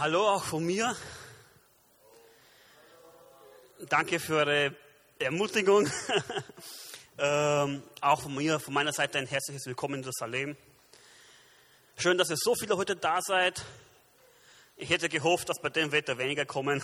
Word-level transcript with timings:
Hallo 0.00 0.26
auch 0.26 0.44
von 0.44 0.64
mir. 0.64 0.96
Danke 3.80 4.18
für 4.18 4.36
eure 4.36 4.74
Ermutigung. 5.18 5.90
ähm, 7.18 7.82
auch 8.00 8.22
von 8.22 8.34
mir, 8.34 8.58
von 8.60 8.72
meiner 8.72 8.94
Seite 8.94 9.18
ein 9.18 9.26
herzliches 9.26 9.66
Willkommen 9.66 9.96
in 9.96 10.00
Jerusalem. 10.00 10.56
Schön, 11.98 12.16
dass 12.16 12.30
ihr 12.30 12.38
so 12.38 12.54
viele 12.54 12.78
heute 12.78 12.96
da 12.96 13.20
seid. 13.20 13.62
Ich 14.78 14.88
hätte 14.88 15.10
gehofft, 15.10 15.50
dass 15.50 15.60
bei 15.60 15.68
dem 15.68 15.92
Wetter 15.92 16.16
weniger 16.16 16.46
kommen. 16.46 16.82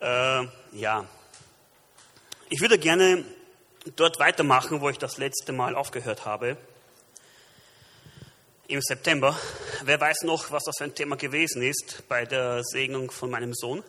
äh, 0.00 0.46
ja, 0.72 1.06
ich 2.50 2.60
würde 2.60 2.78
gerne 2.78 3.24
dort 3.96 4.18
weitermachen, 4.18 4.82
wo 4.82 4.90
ich 4.90 4.98
das 4.98 5.16
letzte 5.16 5.52
Mal 5.54 5.74
aufgehört 5.74 6.26
habe. 6.26 6.58
Im 8.66 8.82
September. 8.82 9.34
Wer 9.84 10.00
weiß 10.00 10.22
noch, 10.22 10.50
was 10.50 10.64
das 10.64 10.76
für 10.76 10.84
ein 10.84 10.94
Thema 10.94 11.16
gewesen 11.16 11.62
ist 11.62 12.02
bei 12.08 12.24
der 12.24 12.64
Segnung 12.64 13.12
von 13.12 13.30
meinem 13.30 13.54
Sohn? 13.54 13.84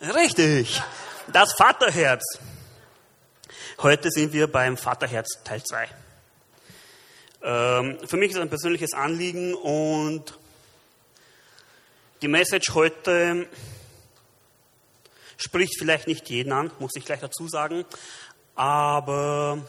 Richtig, 0.00 0.80
das 1.32 1.52
Vaterherz. 1.54 2.22
Heute 3.78 4.10
sind 4.10 4.32
wir 4.32 4.46
beim 4.46 4.76
Vaterherz 4.76 5.42
Teil 5.42 5.62
2. 5.64 5.88
Ähm, 7.42 7.98
für 8.06 8.16
mich 8.16 8.30
ist 8.30 8.36
es 8.36 8.42
ein 8.42 8.48
persönliches 8.48 8.92
Anliegen 8.92 9.54
und 9.54 10.38
die 12.20 12.28
Message 12.28 12.72
heute 12.74 13.48
Spricht 15.36 15.76
vielleicht 15.76 16.06
nicht 16.06 16.30
jeden 16.30 16.52
an, 16.52 16.70
muss 16.78 16.92
ich 16.94 17.04
gleich 17.04 17.18
dazu 17.18 17.48
sagen, 17.48 17.84
aber 18.54 19.66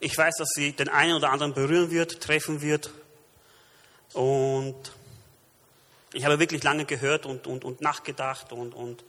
ich 0.00 0.16
weiß, 0.16 0.36
dass 0.38 0.48
sie 0.54 0.72
den 0.72 0.88
einen 0.88 1.14
oder 1.14 1.30
anderen 1.30 1.52
berühren 1.52 1.90
wird, 1.90 2.22
treffen 2.22 2.62
wird. 2.62 2.90
Und 4.14 4.92
ich 6.12 6.24
habe 6.24 6.38
wirklich 6.38 6.62
lange 6.62 6.86
gehört 6.86 7.26
und, 7.26 7.46
und, 7.46 7.64
und 7.64 7.82
nachgedacht 7.82 8.52
und, 8.52 8.74
und 8.74 9.04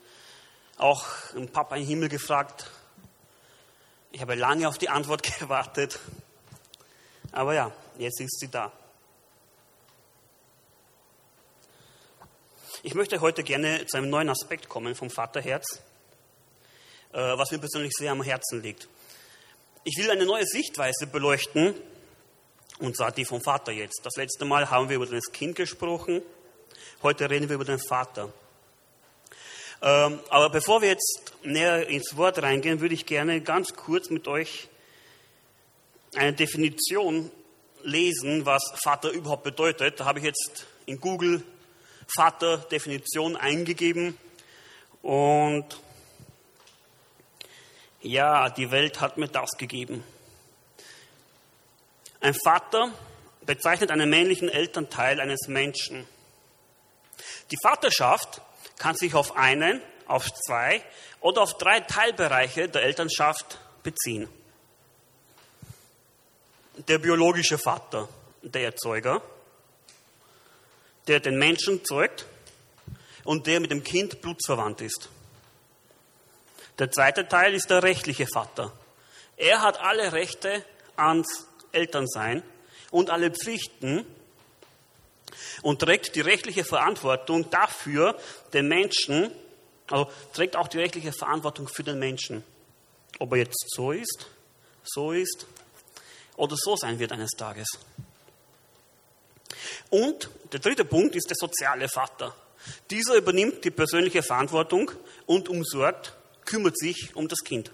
auch 0.77 1.05
den 1.33 1.49
Papa 1.49 1.77
im 1.77 1.85
Himmel 1.85 2.09
gefragt. 2.09 2.69
Ich 4.11 4.21
habe 4.21 4.35
lange 4.35 4.67
auf 4.67 4.77
die 4.77 4.89
Antwort 4.89 5.23
gewartet. 5.39 5.97
Aber 7.31 7.53
ja, 7.53 7.71
jetzt 7.97 8.19
ist 8.19 8.39
sie 8.39 8.49
da. 8.49 8.71
Ich 12.83 12.95
möchte 12.95 13.21
heute 13.21 13.43
gerne 13.43 13.85
zu 13.85 13.97
einem 13.97 14.09
neuen 14.09 14.29
Aspekt 14.29 14.67
kommen 14.67 14.95
vom 14.95 15.09
Vaterherz, 15.09 15.81
äh, 17.13 17.17
was 17.17 17.51
mir 17.51 17.59
persönlich 17.59 17.93
sehr 17.93 18.11
am 18.11 18.23
Herzen 18.23 18.61
liegt. 18.61 18.89
Ich 19.83 19.97
will 19.97 20.11
eine 20.11 20.27
neue 20.27 20.45
Sichtweise 20.45 21.07
beleuchten, 21.07 21.73
und 22.77 22.95
zwar 22.95 23.11
die 23.11 23.25
vom 23.25 23.41
Vater 23.41 23.71
jetzt. 23.71 24.01
Das 24.03 24.15
letzte 24.15 24.45
Mal 24.45 24.69
haben 24.69 24.89
wir 24.89 24.97
über 24.97 25.07
das 25.07 25.31
Kind 25.31 25.55
gesprochen, 25.55 26.21
heute 27.01 27.27
reden 27.27 27.49
wir 27.49 27.55
über 27.55 27.65
den 27.65 27.79
Vater. 27.79 28.31
Ähm, 29.81 30.19
aber 30.29 30.51
bevor 30.51 30.83
wir 30.83 30.89
jetzt 30.89 31.33
näher 31.41 31.87
ins 31.87 32.15
Wort 32.15 32.43
reingehen, 32.43 32.79
würde 32.79 32.93
ich 32.93 33.07
gerne 33.07 33.41
ganz 33.41 33.73
kurz 33.73 34.11
mit 34.11 34.27
euch 34.27 34.69
eine 36.13 36.33
Definition 36.33 37.31
lesen, 37.81 38.45
was 38.45 38.61
Vater 38.83 39.09
überhaupt 39.09 39.43
bedeutet. 39.43 39.99
Da 39.99 40.05
habe 40.05 40.19
ich 40.19 40.25
jetzt 40.25 40.67
in 40.85 40.99
Google 40.99 41.43
Vater-Definition 42.05 43.35
eingegeben 43.35 44.15
und 45.01 45.65
ja, 48.01 48.49
die 48.49 48.71
Welt 48.71 48.99
hat 48.99 49.17
mir 49.17 49.27
das 49.27 49.51
gegeben. 49.57 50.03
Ein 52.19 52.35
Vater 52.43 52.91
bezeichnet 53.45 53.91
einen 53.91 54.09
männlichen 54.09 54.49
Elternteil 54.49 55.19
eines 55.19 55.47
Menschen. 55.47 56.07
Die 57.51 57.57
Vaterschaft 57.61 58.41
kann 58.77 58.95
sich 58.95 59.13
auf 59.13 59.35
einen, 59.35 59.81
auf 60.07 60.31
zwei 60.33 60.83
oder 61.19 61.41
auf 61.41 61.57
drei 61.57 61.79
Teilbereiche 61.79 62.69
der 62.69 62.83
Elternschaft 62.83 63.59
beziehen. 63.83 64.29
Der 66.87 66.97
biologische 66.97 67.57
Vater, 67.57 68.07
der 68.41 68.63
Erzeuger, 68.63 69.21
der 71.07 71.19
den 71.19 71.37
Menschen 71.37 71.83
zeugt 71.85 72.25
und 73.23 73.47
der 73.47 73.59
mit 73.59 73.71
dem 73.71 73.83
Kind 73.83 74.21
blutsverwandt 74.21 74.81
ist. 74.81 75.09
Der 76.79 76.91
zweite 76.91 77.27
Teil 77.27 77.53
ist 77.53 77.69
der 77.69 77.83
rechtliche 77.83 78.27
Vater. 78.27 78.71
Er 79.37 79.61
hat 79.61 79.79
alle 79.79 80.13
Rechte 80.13 80.63
ans 80.95 81.47
Elternsein 81.71 82.43
und 82.91 83.09
alle 83.09 83.31
Pflichten 83.31 84.05
und 85.61 85.79
trägt 85.79 86.15
die 86.15 86.21
rechtliche 86.21 86.63
Verantwortung 86.63 87.49
dafür, 87.49 88.17
den 88.53 88.67
Menschen, 88.67 89.31
also 89.89 90.09
trägt 90.33 90.55
auch 90.55 90.67
die 90.67 90.79
rechtliche 90.79 91.13
Verantwortung 91.13 91.67
für 91.67 91.83
den 91.83 91.99
Menschen. 91.99 92.43
Ob 93.19 93.31
er 93.33 93.39
jetzt 93.39 93.63
so 93.67 93.91
ist, 93.91 94.27
so 94.83 95.11
ist 95.11 95.45
oder 96.35 96.55
so 96.57 96.75
sein 96.75 96.99
wird 96.99 97.11
eines 97.11 97.31
Tages. 97.31 97.67
Und 99.89 100.29
der 100.51 100.59
dritte 100.59 100.85
Punkt 100.85 101.15
ist 101.15 101.29
der 101.29 101.37
soziale 101.37 101.87
Vater. 101.89 102.33
Dieser 102.89 103.15
übernimmt 103.15 103.63
die 103.65 103.71
persönliche 103.71 104.23
Verantwortung 104.23 104.91
und 105.25 105.49
umsorgt, 105.49 106.13
kümmert 106.51 106.77
sich 106.77 107.15
um 107.15 107.29
das 107.29 107.39
Kind. 107.45 107.71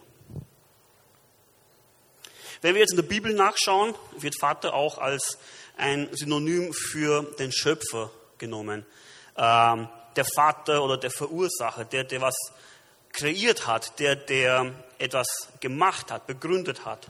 Wenn 2.61 2.75
wir 2.75 2.81
jetzt 2.81 2.91
in 2.91 2.97
der 2.97 3.03
Bibel 3.03 3.33
nachschauen, 3.33 3.95
wird 4.19 4.39
Vater 4.39 4.75
auch 4.75 4.99
als 4.99 5.39
ein 5.77 6.07
Synonym 6.11 6.73
für 6.73 7.23
den 7.39 7.51
Schöpfer 7.51 8.11
genommen. 8.37 8.85
Ähm, 9.35 9.89
der 10.15 10.25
Vater 10.35 10.83
oder 10.83 10.97
der 10.97 11.09
Verursacher, 11.09 11.85
der, 11.85 12.03
der 12.03 12.21
was 12.21 12.35
kreiert 13.13 13.65
hat, 13.65 13.99
der, 13.99 14.15
der 14.15 14.73
etwas 14.99 15.27
gemacht 15.59 16.11
hat, 16.11 16.27
begründet 16.27 16.85
hat. 16.85 17.09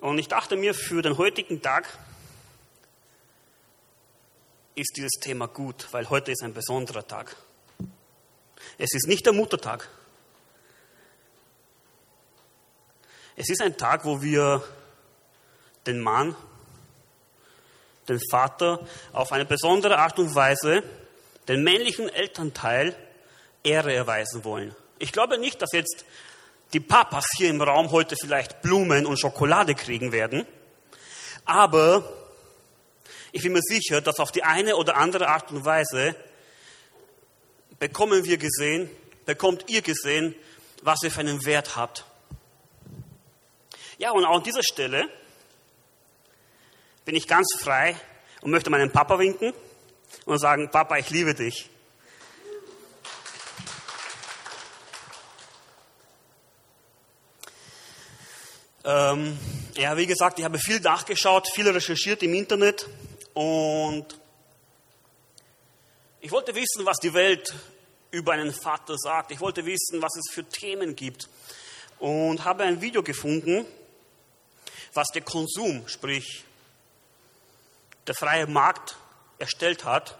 Und 0.00 0.18
ich 0.18 0.28
dachte 0.28 0.56
mir, 0.56 0.72
für 0.72 1.02
den 1.02 1.18
heutigen 1.18 1.60
Tag 1.60 1.86
ist 4.74 4.96
dieses 4.96 5.20
Thema 5.20 5.46
gut, 5.46 5.88
weil 5.90 6.08
heute 6.08 6.32
ist 6.32 6.42
ein 6.42 6.54
besonderer 6.54 7.06
Tag. 7.06 7.36
Es 8.82 8.94
ist 8.94 9.08
nicht 9.08 9.26
der 9.26 9.34
Muttertag. 9.34 9.86
Es 13.36 13.50
ist 13.50 13.60
ein 13.60 13.76
Tag, 13.76 14.06
wo 14.06 14.22
wir 14.22 14.64
den 15.86 16.00
Mann, 16.00 16.34
den 18.08 18.18
Vater 18.30 18.86
auf 19.12 19.32
eine 19.32 19.44
besondere 19.44 19.98
Art 19.98 20.18
und 20.18 20.34
Weise, 20.34 20.82
den 21.46 21.62
männlichen 21.62 22.08
Elternteil 22.08 22.96
Ehre 23.62 23.92
erweisen 23.92 24.44
wollen. 24.44 24.74
Ich 24.98 25.12
glaube 25.12 25.36
nicht, 25.36 25.60
dass 25.60 25.72
jetzt 25.72 26.06
die 26.72 26.80
Papas 26.80 27.26
hier 27.36 27.50
im 27.50 27.60
Raum 27.60 27.90
heute 27.90 28.16
vielleicht 28.18 28.62
Blumen 28.62 29.04
und 29.04 29.20
Schokolade 29.20 29.74
kriegen 29.74 30.10
werden, 30.10 30.46
aber 31.44 32.10
ich 33.30 33.42
bin 33.42 33.52
mir 33.52 33.62
sicher, 33.62 34.00
dass 34.00 34.20
auf 34.20 34.32
die 34.32 34.42
eine 34.42 34.76
oder 34.76 34.96
andere 34.96 35.28
Art 35.28 35.50
und 35.50 35.66
Weise 35.66 36.16
bekommen 37.80 38.24
wir 38.24 38.38
gesehen, 38.38 38.88
bekommt 39.26 39.64
ihr 39.68 39.82
gesehen, 39.82 40.36
was 40.82 41.02
ihr 41.02 41.10
für 41.10 41.20
einen 41.20 41.44
Wert 41.44 41.74
habt. 41.74 42.04
Ja, 43.98 44.12
und 44.12 44.24
auch 44.24 44.36
an 44.36 44.42
dieser 44.42 44.62
Stelle 44.62 45.08
bin 47.04 47.16
ich 47.16 47.26
ganz 47.26 47.48
frei 47.58 47.96
und 48.42 48.50
möchte 48.50 48.70
meinen 48.70 48.92
Papa 48.92 49.18
winken 49.18 49.52
und 50.26 50.38
sagen, 50.38 50.70
Papa, 50.70 50.98
ich 50.98 51.10
liebe 51.10 51.34
dich. 51.34 51.68
Ähm, 58.84 59.38
ja, 59.74 59.96
wie 59.96 60.06
gesagt, 60.06 60.38
ich 60.38 60.44
habe 60.44 60.58
viel 60.58 60.80
nachgeschaut, 60.80 61.48
viel 61.54 61.68
recherchiert 61.68 62.22
im 62.22 62.34
Internet 62.34 62.86
und 63.34 64.06
ich 66.22 66.30
wollte 66.30 66.54
wissen, 66.54 66.84
was 66.84 66.98
die 66.98 67.14
Welt 67.14 67.54
über 68.10 68.32
einen 68.32 68.52
Vater 68.52 68.96
sagt. 68.98 69.30
Ich 69.30 69.40
wollte 69.40 69.64
wissen, 69.66 70.02
was 70.02 70.16
es 70.16 70.32
für 70.32 70.44
Themen 70.44 70.96
gibt. 70.96 71.28
Und 71.98 72.44
habe 72.44 72.64
ein 72.64 72.80
Video 72.80 73.02
gefunden, 73.02 73.66
was 74.94 75.08
der 75.08 75.22
Konsum, 75.22 75.86
sprich 75.86 76.44
der 78.06 78.14
freie 78.14 78.46
Markt, 78.46 78.96
erstellt 79.38 79.84
hat. 79.84 80.18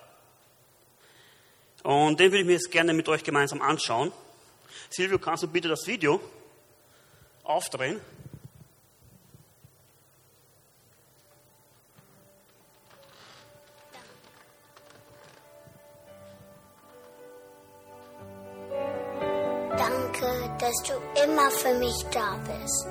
Und 1.83 2.21
den 2.21 2.31
würde 2.31 2.41
ich 2.41 2.47
mir 2.47 2.53
jetzt 2.53 2.71
gerne 2.71 2.93
mit 2.93 3.09
euch 3.09 3.25
gemeinsam 3.25 3.63
anschauen. 3.63 4.13
Silvio, 4.91 5.19
kannst 5.19 5.43
du 5.43 5.49
bitte 5.49 5.69
das 5.69 5.87
Video 5.87 6.21
aufdrehen? 7.43 8.01
Dass 20.71 20.89
du 20.89 21.25
immer 21.25 21.51
für 21.51 21.75
mich 21.75 21.97
da 22.13 22.39
bist. 22.47 22.87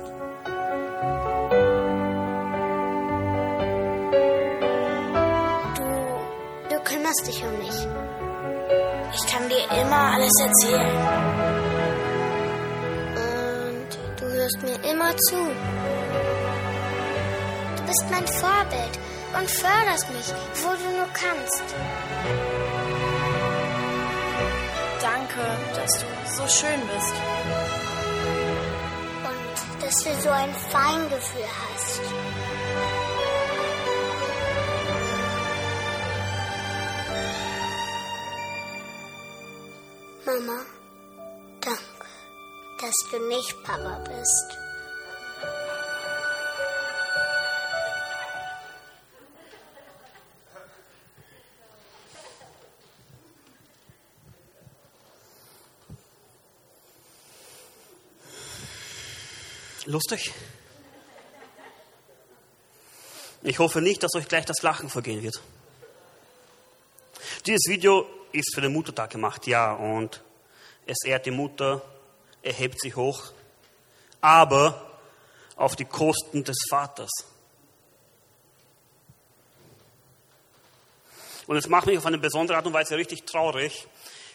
Du, 5.77 6.75
du 6.75 6.83
kümmerst 6.83 7.27
dich 7.27 7.41
um 7.41 7.57
mich. 7.57 7.87
Ich 9.13 9.31
kann 9.31 9.47
dir 9.47 9.63
immer 9.81 10.13
alles 10.13 10.33
erzählen. 10.41 10.97
Und 13.15 14.19
du 14.19 14.25
hörst 14.25 14.61
mir 14.61 14.91
immer 14.91 15.15
zu. 15.17 15.37
Du 17.77 17.83
bist 17.85 18.05
mein 18.11 18.27
Vorbild 18.27 18.99
und 19.37 19.49
förderst 19.49 20.09
mich, 20.11 20.33
wo 20.63 20.69
du 20.71 20.97
nur 20.97 21.07
kannst. 21.13 21.63
Danke, 25.01 25.41
dass 25.75 25.91
du 25.99 26.19
so 26.35 26.47
schön 26.47 26.81
bist. 26.93 27.68
Dass 29.99 30.15
du 30.15 30.21
so 30.21 30.29
ein 30.29 30.53
Feingefühl 30.53 31.43
hast. 31.43 32.01
Mama, 40.25 40.61
danke, 41.59 41.81
dass 42.79 43.11
du 43.11 43.27
nicht 43.27 43.61
Papa 43.63 43.99
bist. 44.05 44.68
Lustig? 59.89 60.31
Ich 63.41 63.57
hoffe 63.57 63.81
nicht, 63.81 64.03
dass 64.03 64.13
euch 64.13 64.27
gleich 64.27 64.45
das 64.45 64.61
Lachen 64.61 64.87
vergehen 64.87 65.23
wird. 65.23 65.41
Dieses 67.47 67.67
Video 67.67 68.07
ist 68.31 68.53
für 68.53 68.61
den 68.61 68.71
Muttertag 68.71 69.09
gemacht, 69.09 69.47
ja, 69.47 69.73
und 69.73 70.23
es 70.85 70.97
ehrt 71.03 71.25
die 71.25 71.31
Mutter, 71.31 71.81
er 72.43 72.53
hebt 72.53 72.79
sie 72.79 72.93
hoch, 72.93 73.31
aber 74.21 74.99
auf 75.55 75.75
die 75.75 75.85
Kosten 75.85 76.43
des 76.43 76.57
Vaters. 76.69 77.09
Und 81.47 81.57
es 81.57 81.67
macht 81.67 81.87
mich 81.87 81.97
auf 81.97 82.05
eine 82.05 82.19
besondere 82.19 82.57
Art 82.57 82.67
und 82.67 82.73
Weise 82.73 82.95
richtig 82.95 83.25
traurig, 83.25 83.87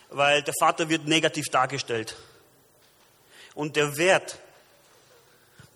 weil 0.09 0.43
der 0.43 0.55
Vater 0.59 0.89
wird 0.89 1.07
negativ 1.07 1.45
dargestellt. 1.53 2.17
Und 3.55 3.77
der 3.77 3.97
Wert 3.97 4.41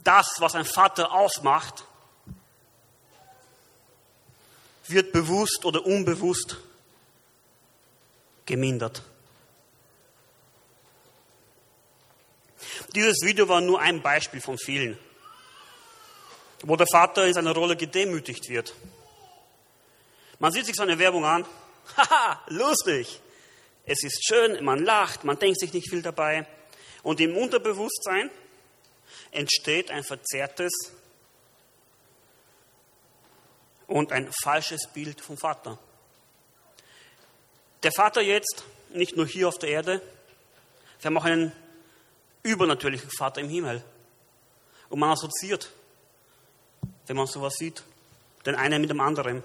das, 0.09 0.37
was 0.39 0.55
ein 0.55 0.65
Vater 0.65 1.13
ausmacht, 1.13 1.85
wird 4.87 5.13
bewusst 5.13 5.67
oder 5.67 5.85
unbewusst 5.85 6.57
gemindert. 8.47 9.03
Dieses 12.95 13.21
Video 13.23 13.47
war 13.51 13.61
nur 13.61 13.81
ein 13.83 14.01
Beispiel 14.01 14.41
von 14.41 14.57
vielen, 14.57 14.99
wo 16.63 16.75
der 16.77 16.87
Vater 16.91 17.27
in 17.27 17.35
seiner 17.35 17.53
Rolle 17.53 17.77
gedemütigt 17.77 18.49
wird. 18.49 18.73
Man 20.39 20.53
sieht 20.53 20.65
sich 20.65 20.75
so 20.75 20.85
eine 20.85 20.99
Werbung 20.99 21.27
an, 21.27 21.45
haha, 21.99 22.43
lustig, 22.47 23.21
es 23.85 24.03
ist 24.03 24.27
schön, 24.27 24.65
man 24.65 24.83
lacht, 24.83 25.25
man 25.25 25.39
denkt 25.39 25.61
sich 25.61 25.75
nicht 25.75 25.91
viel 25.91 26.01
dabei. 26.01 26.47
Und 27.03 27.21
im 27.21 27.37
Unterbewusstsein 27.37 28.31
entsteht 29.31 29.91
ein 29.91 30.05
verzerrtes 30.05 30.73
und 33.87 34.13
ein 34.13 34.31
falsches 34.43 34.89
Bild 34.93 35.21
vom 35.21 35.37
Vater. 35.37 35.79
Der 37.83 37.93
Vater 37.93 38.21
jetzt, 38.21 38.65
nicht 38.91 39.17
nur 39.17 39.27
hier 39.27 39.49
auf 39.49 39.59
der 39.59 39.71
Erde, 39.71 40.03
wir 41.01 41.09
haben 41.09 41.17
auch 41.17 41.25
einen 41.25 41.53
übernatürlichen 42.43 43.11
Vater 43.11 43.41
im 43.41 43.49
Himmel. 43.49 43.85
Und 44.89 44.99
man 44.99 45.11
assoziiert, 45.11 45.71
wenn 47.07 47.17
man 47.17 47.27
sowas 47.27 47.55
sieht, 47.57 47.83
den 48.47 48.55
einen 48.55 48.81
mit 48.81 48.91
dem 48.91 49.01
anderen. 49.01 49.43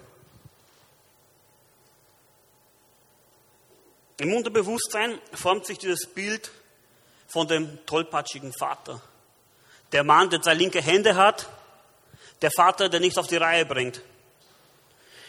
Im 4.17 4.33
Unterbewusstsein 4.33 5.19
formt 5.33 5.65
sich 5.65 5.77
dieses 5.77 6.07
Bild 6.07 6.51
von 7.27 7.47
dem 7.47 7.85
tollpatschigen 7.85 8.53
Vater. 8.53 9.01
Der 9.93 10.03
Mann, 10.03 10.29
der 10.29 10.41
zwei 10.41 10.55
linke 10.55 10.81
Hände 10.81 11.15
hat, 11.15 11.47
der 12.41 12.51
Vater, 12.51 12.89
der 12.89 12.99
nichts 12.99 13.17
auf 13.17 13.27
die 13.27 13.37
Reihe 13.37 13.65
bringt. 13.65 14.01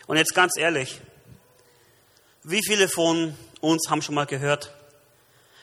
Und 0.07 0.17
jetzt 0.17 0.35
ganz 0.35 0.57
ehrlich, 0.57 1.01
wie 2.43 2.63
viele 2.65 2.89
von 2.89 3.37
uns 3.61 3.89
haben 3.89 4.03
schon 4.03 4.15
mal 4.15 4.27
gehört, 4.27 4.75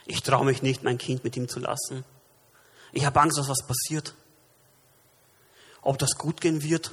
ich 0.06 0.24
traue 0.24 0.46
mich 0.46 0.62
nicht, 0.62 0.84
mein 0.84 0.98
Kind 0.98 1.24
mit 1.24 1.36
ihm 1.36 1.48
zu 1.48 1.60
lassen. 1.60 2.04
Ich 2.92 3.06
habe 3.06 3.20
Angst, 3.22 3.38
dass 3.38 3.50
was 3.50 3.66
passiert. 3.66 4.14
Ob 5.82 5.98
das 5.98 6.18
gut 6.18 6.42
gehen 6.42 6.64
wird. 6.64 6.92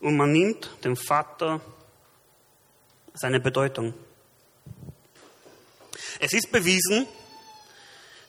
Und 0.00 0.16
man 0.16 0.32
nimmt 0.32 0.70
dem 0.84 0.96
Vater 0.96 1.60
seine 3.14 3.40
Bedeutung. 3.40 3.94
Es 6.20 6.32
ist 6.32 6.50
bewiesen, 6.50 7.06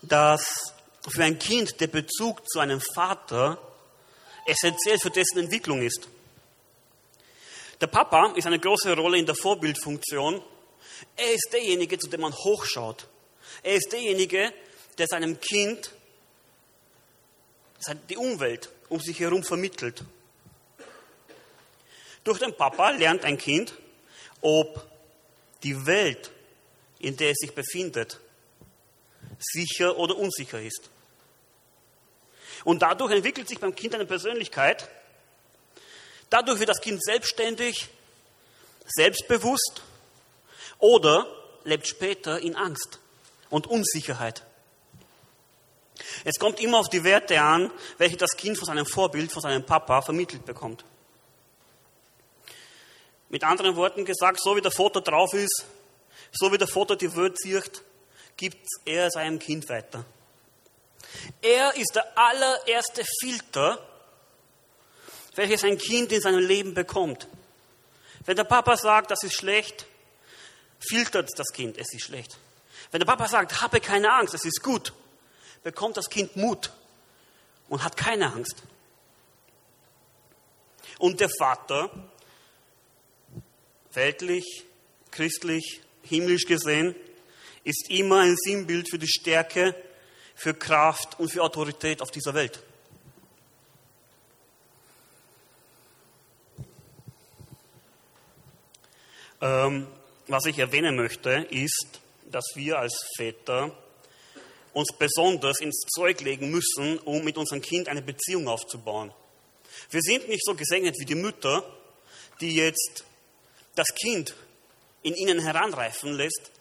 dass 0.03 0.73
für 1.07 1.23
ein 1.23 1.39
Kind 1.39 1.79
der 1.81 1.87
Bezug 1.87 2.47
zu 2.47 2.59
einem 2.59 2.81
Vater 2.93 3.57
essentiell 4.45 4.99
für 4.99 5.09
dessen 5.09 5.39
Entwicklung 5.39 5.81
ist. 5.81 6.07
Der 7.81 7.87
Papa 7.87 8.33
ist 8.35 8.45
eine 8.45 8.59
große 8.59 8.95
Rolle 8.95 9.17
in 9.17 9.25
der 9.25 9.35
Vorbildfunktion. 9.35 10.43
Er 11.15 11.33
ist 11.33 11.49
derjenige, 11.51 11.97
zu 11.97 12.09
dem 12.09 12.21
man 12.21 12.33
hochschaut. 12.33 13.07
Er 13.63 13.75
ist 13.75 13.91
derjenige, 13.91 14.53
der 14.97 15.07
seinem 15.07 15.39
Kind 15.39 15.91
die 18.09 18.17
Umwelt 18.17 18.69
um 18.89 18.99
sich 18.99 19.19
herum 19.19 19.43
vermittelt. 19.43 20.03
Durch 22.23 22.39
den 22.39 22.55
Papa 22.55 22.91
lernt 22.91 23.23
ein 23.23 23.37
Kind, 23.37 23.73
ob 24.41 24.85
die 25.63 25.85
Welt 25.85 26.31
in 26.99 27.17
der 27.17 27.31
es 27.31 27.37
sich 27.37 27.53
befindet, 27.53 28.19
sicher 29.39 29.97
oder 29.97 30.17
unsicher 30.17 30.61
ist. 30.61 30.89
Und 32.63 32.81
dadurch 32.81 33.13
entwickelt 33.13 33.47
sich 33.47 33.59
beim 33.59 33.73
Kind 33.73 33.95
eine 33.95 34.05
Persönlichkeit. 34.05 34.89
Dadurch 36.29 36.59
wird 36.59 36.69
das 36.69 36.81
Kind 36.81 37.03
selbstständig, 37.03 37.87
selbstbewusst 38.85 39.81
oder 40.77 41.25
lebt 41.63 41.87
später 41.87 42.39
in 42.39 42.55
Angst 42.55 42.99
und 43.49 43.67
Unsicherheit. 43.67 44.43
Es 46.23 46.39
kommt 46.39 46.59
immer 46.59 46.79
auf 46.79 46.89
die 46.89 47.03
Werte 47.03 47.41
an, 47.41 47.71
welche 47.97 48.17
das 48.17 48.35
Kind 48.37 48.57
von 48.57 48.65
seinem 48.65 48.85
Vorbild, 48.85 49.31
von 49.31 49.41
seinem 49.41 49.65
Papa 49.65 50.01
vermittelt 50.01 50.45
bekommt. 50.45 50.85
Mit 53.29 53.43
anderen 53.43 53.75
Worten 53.75 54.05
gesagt, 54.05 54.41
so 54.41 54.55
wie 54.55 54.61
der 54.61 54.71
Vater 54.71 55.01
drauf 55.01 55.33
ist, 55.33 55.65
so 56.31 56.51
wie 56.51 56.57
der 56.57 56.67
Vater 56.67 56.95
die 56.95 57.15
Welt 57.15 57.39
sieht, 57.39 57.83
gibt 58.37 58.67
er 58.85 59.09
seinem 59.11 59.39
Kind 59.39 59.67
weiter. 59.69 60.05
Er 61.41 61.75
ist 61.75 61.95
der 61.95 62.17
allererste 62.17 63.03
Filter, 63.19 63.85
welches 65.35 65.63
ein 65.63 65.77
Kind 65.77 66.11
in 66.11 66.21
seinem 66.21 66.39
Leben 66.39 66.73
bekommt. 66.73 67.27
Wenn 68.25 68.35
der 68.35 68.43
Papa 68.43 68.77
sagt, 68.77 69.11
das 69.11 69.23
ist 69.23 69.33
schlecht, 69.33 69.85
filtert 70.79 71.29
das 71.37 71.47
Kind, 71.53 71.77
es 71.77 71.93
ist 71.93 72.03
schlecht. 72.03 72.37
Wenn 72.91 72.99
der 72.99 73.07
Papa 73.07 73.27
sagt, 73.27 73.61
habe 73.61 73.79
keine 73.79 74.11
Angst, 74.11 74.33
es 74.33 74.45
ist 74.45 74.61
gut, 74.63 74.93
bekommt 75.63 75.97
das 75.97 76.09
Kind 76.09 76.35
Mut 76.35 76.71
und 77.69 77.83
hat 77.83 77.97
keine 77.97 78.31
Angst. 78.31 78.63
Und 80.97 81.19
der 81.19 81.29
Vater, 81.29 81.89
weltlich, 83.93 84.65
christlich, 85.11 85.81
himmlisch 86.09 86.45
gesehen, 86.45 86.95
ist 87.63 87.89
immer 87.89 88.21
ein 88.21 88.35
Sinnbild 88.37 88.89
für 88.89 88.99
die 88.99 89.07
Stärke, 89.07 89.75
für 90.35 90.53
Kraft 90.53 91.19
und 91.19 91.29
für 91.29 91.43
Autorität 91.43 92.01
auf 92.01 92.11
dieser 92.11 92.33
Welt. 92.33 92.61
Ähm, 99.41 99.87
was 100.27 100.45
ich 100.45 100.59
erwähnen 100.59 100.95
möchte, 100.95 101.47
ist, 101.49 102.01
dass 102.25 102.45
wir 102.55 102.79
als 102.79 102.93
Väter 103.17 103.75
uns 104.73 104.89
besonders 104.97 105.59
ins 105.61 105.85
Zeug 105.95 106.21
legen 106.21 106.51
müssen, 106.51 106.99
um 106.99 107.23
mit 107.23 107.37
unserem 107.37 107.61
Kind 107.61 107.87
eine 107.87 108.01
Beziehung 108.01 108.47
aufzubauen. 108.47 109.11
Wir 109.89 110.01
sind 110.01 110.27
nicht 110.27 110.45
so 110.45 110.55
gesegnet 110.55 110.95
wie 110.99 111.05
die 111.05 111.15
Mütter, 111.15 111.63
die 112.41 112.55
jetzt 112.55 113.03
das 113.75 113.87
Kind 113.95 114.35
in 115.01 115.15
ihnen 115.15 115.39
heranreifen 115.39 116.13
lässt, 116.13 116.51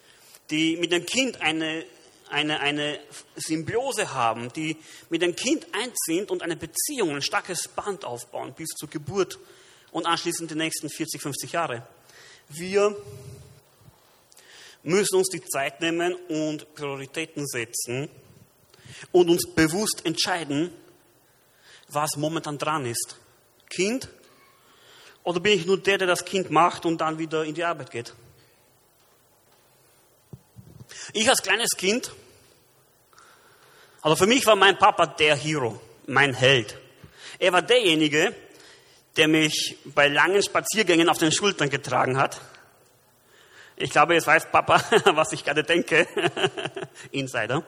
die 0.50 0.76
mit 0.76 0.92
dem 0.92 1.04
Kind 1.04 1.40
eine, 1.40 1.84
eine, 2.30 2.60
eine 2.60 3.00
Symbiose 3.36 4.12
haben, 4.14 4.52
die 4.52 4.76
mit 5.10 5.22
dem 5.22 5.34
Kind 5.34 5.66
eins 5.72 5.96
sind 6.06 6.30
und 6.30 6.42
eine 6.42 6.56
Beziehung, 6.56 7.14
ein 7.14 7.22
starkes 7.22 7.68
Band 7.68 8.04
aufbauen 8.04 8.54
bis 8.54 8.68
zur 8.70 8.88
Geburt 8.88 9.38
und 9.90 10.06
anschließend 10.06 10.50
die 10.50 10.54
nächsten 10.54 10.88
40, 10.88 11.20
50 11.20 11.52
Jahre. 11.52 11.86
Wir 12.48 12.96
müssen 14.82 15.16
uns 15.16 15.28
die 15.28 15.44
Zeit 15.44 15.80
nehmen 15.80 16.14
und 16.28 16.74
Prioritäten 16.74 17.46
setzen 17.46 18.08
und 19.12 19.28
uns 19.28 19.54
bewusst 19.54 20.04
entscheiden, 20.04 20.72
was 21.88 22.16
momentan 22.16 22.58
dran 22.58 22.86
ist. 22.86 23.16
Kind 23.68 24.08
oder 25.24 25.40
bin 25.40 25.58
ich 25.58 25.66
nur 25.66 25.78
der, 25.78 25.98
der 25.98 26.06
das 26.06 26.24
Kind 26.24 26.50
macht 26.50 26.86
und 26.86 27.02
dann 27.02 27.18
wieder 27.18 27.44
in 27.44 27.54
die 27.54 27.64
Arbeit 27.64 27.90
geht? 27.90 28.14
Ich 31.12 31.28
als 31.28 31.42
kleines 31.42 31.70
Kind, 31.76 32.12
also 34.02 34.16
für 34.16 34.26
mich 34.26 34.46
war 34.46 34.56
mein 34.56 34.78
Papa 34.78 35.06
der 35.06 35.36
Hero, 35.36 35.80
mein 36.06 36.34
Held. 36.34 36.78
Er 37.38 37.52
war 37.52 37.62
derjenige, 37.62 38.34
der 39.16 39.28
mich 39.28 39.78
bei 39.84 40.08
langen 40.08 40.42
Spaziergängen 40.42 41.08
auf 41.08 41.18
den 41.18 41.32
Schultern 41.32 41.70
getragen 41.70 42.18
hat. 42.18 42.40
Ich 43.76 43.90
glaube, 43.90 44.14
jetzt 44.14 44.26
weiß 44.26 44.50
Papa, 44.50 44.82
was 45.04 45.32
ich 45.32 45.44
gerade 45.44 45.64
denke. 45.64 46.06
Insider. 47.10 47.64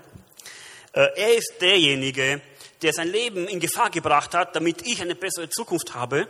Äh, 0.92 1.08
er 1.16 1.34
ist 1.36 1.54
derjenige, 1.60 2.40
der 2.82 2.92
sein 2.92 3.08
Leben 3.08 3.46
in 3.48 3.60
Gefahr 3.60 3.90
gebracht 3.90 4.34
hat, 4.34 4.56
damit 4.56 4.86
ich 4.86 5.00
eine 5.00 5.14
bessere 5.14 5.48
Zukunft 5.48 5.94
habe 5.94 6.28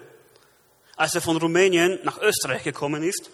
als 1.00 1.14
er 1.14 1.22
von 1.22 1.38
Rumänien 1.38 1.98
nach 2.02 2.20
Österreich 2.20 2.62
gekommen 2.62 3.02
ist. 3.02 3.30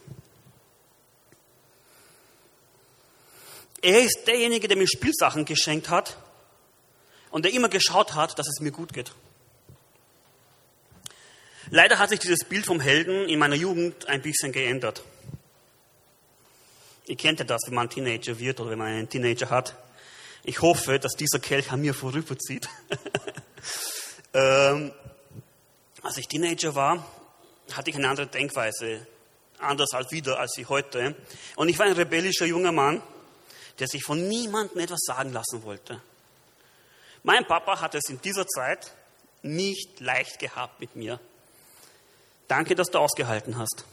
Er 3.87 4.03
ist 4.03 4.27
derjenige, 4.27 4.67
der 4.67 4.77
mir 4.77 4.89
Spielsachen 4.89 5.45
geschenkt 5.45 5.91
hat 5.91 6.17
und 7.31 7.45
der 7.45 7.53
immer 7.53 7.69
geschaut 7.69 8.17
hat, 8.17 8.37
dass 8.37 8.49
es 8.49 8.59
mir 8.59 8.73
gut 8.73 8.93
geht. 8.93 9.13
Leider 11.71 12.01
hat 12.01 12.09
sich 12.09 12.19
dieses 12.19 12.41
Bild 12.49 12.67
vom 12.67 12.81
Helden 12.81 13.29
in 13.29 13.39
meiner 13.39 13.55
Jugend 13.55 14.09
ein 14.09 14.23
bisschen 14.23 14.51
geändert. 14.51 15.05
Ihr 17.07 17.15
kennt 17.15 17.39
ja 17.39 17.45
das, 17.45 17.61
wenn 17.69 17.75
man 17.75 17.89
Teenager 17.89 18.41
wird 18.41 18.59
oder 18.59 18.71
wenn 18.71 18.79
man 18.81 18.89
einen 18.89 19.09
Teenager 19.09 19.51
hat. 19.51 19.77
Ich 20.43 20.63
hoffe, 20.63 20.99
dass 20.99 21.13
dieser 21.13 21.39
Kelch 21.39 21.71
an 21.71 21.81
mir 21.81 21.95
vorüberzieht. 21.95 22.69
ähm, 24.35 24.91
als 26.03 26.17
ich 26.17 26.27
Teenager 26.27 26.75
war, 26.75 27.07
hatte 27.71 27.91
ich 27.91 27.95
eine 27.95 28.09
andere 28.09 28.27
Denkweise, 28.27 29.07
anders 29.61 29.93
als 29.93 30.11
wieder 30.11 30.41
als 30.41 30.59
ich 30.59 30.69
heute. 30.69 31.15
Und 31.55 31.69
ich 31.69 31.79
war 31.79 31.87
ein 31.87 31.93
rebellischer 31.93 32.47
junger 32.47 32.73
Mann, 32.73 33.01
der 33.79 33.89
sich 33.89 34.03
von 34.03 34.29
niemandem 34.29 34.81
etwas 34.81 35.01
sagen 35.05 35.33
lassen 35.33 35.63
wollte. 35.63 36.01
Mein 37.23 37.47
Papa 37.47 37.81
hat 37.81 37.95
es 37.95 38.09
in 38.09 38.21
dieser 38.21 38.47
Zeit 38.47 38.93
nicht 39.43 40.01
leicht 40.01 40.39
gehabt 40.39 40.81
mit 40.81 40.97
mir. 40.97 41.21
Danke, 42.49 42.75
dass 42.75 42.91
du 42.91 42.99
ausgehalten 42.99 43.59
hast. 43.59 43.85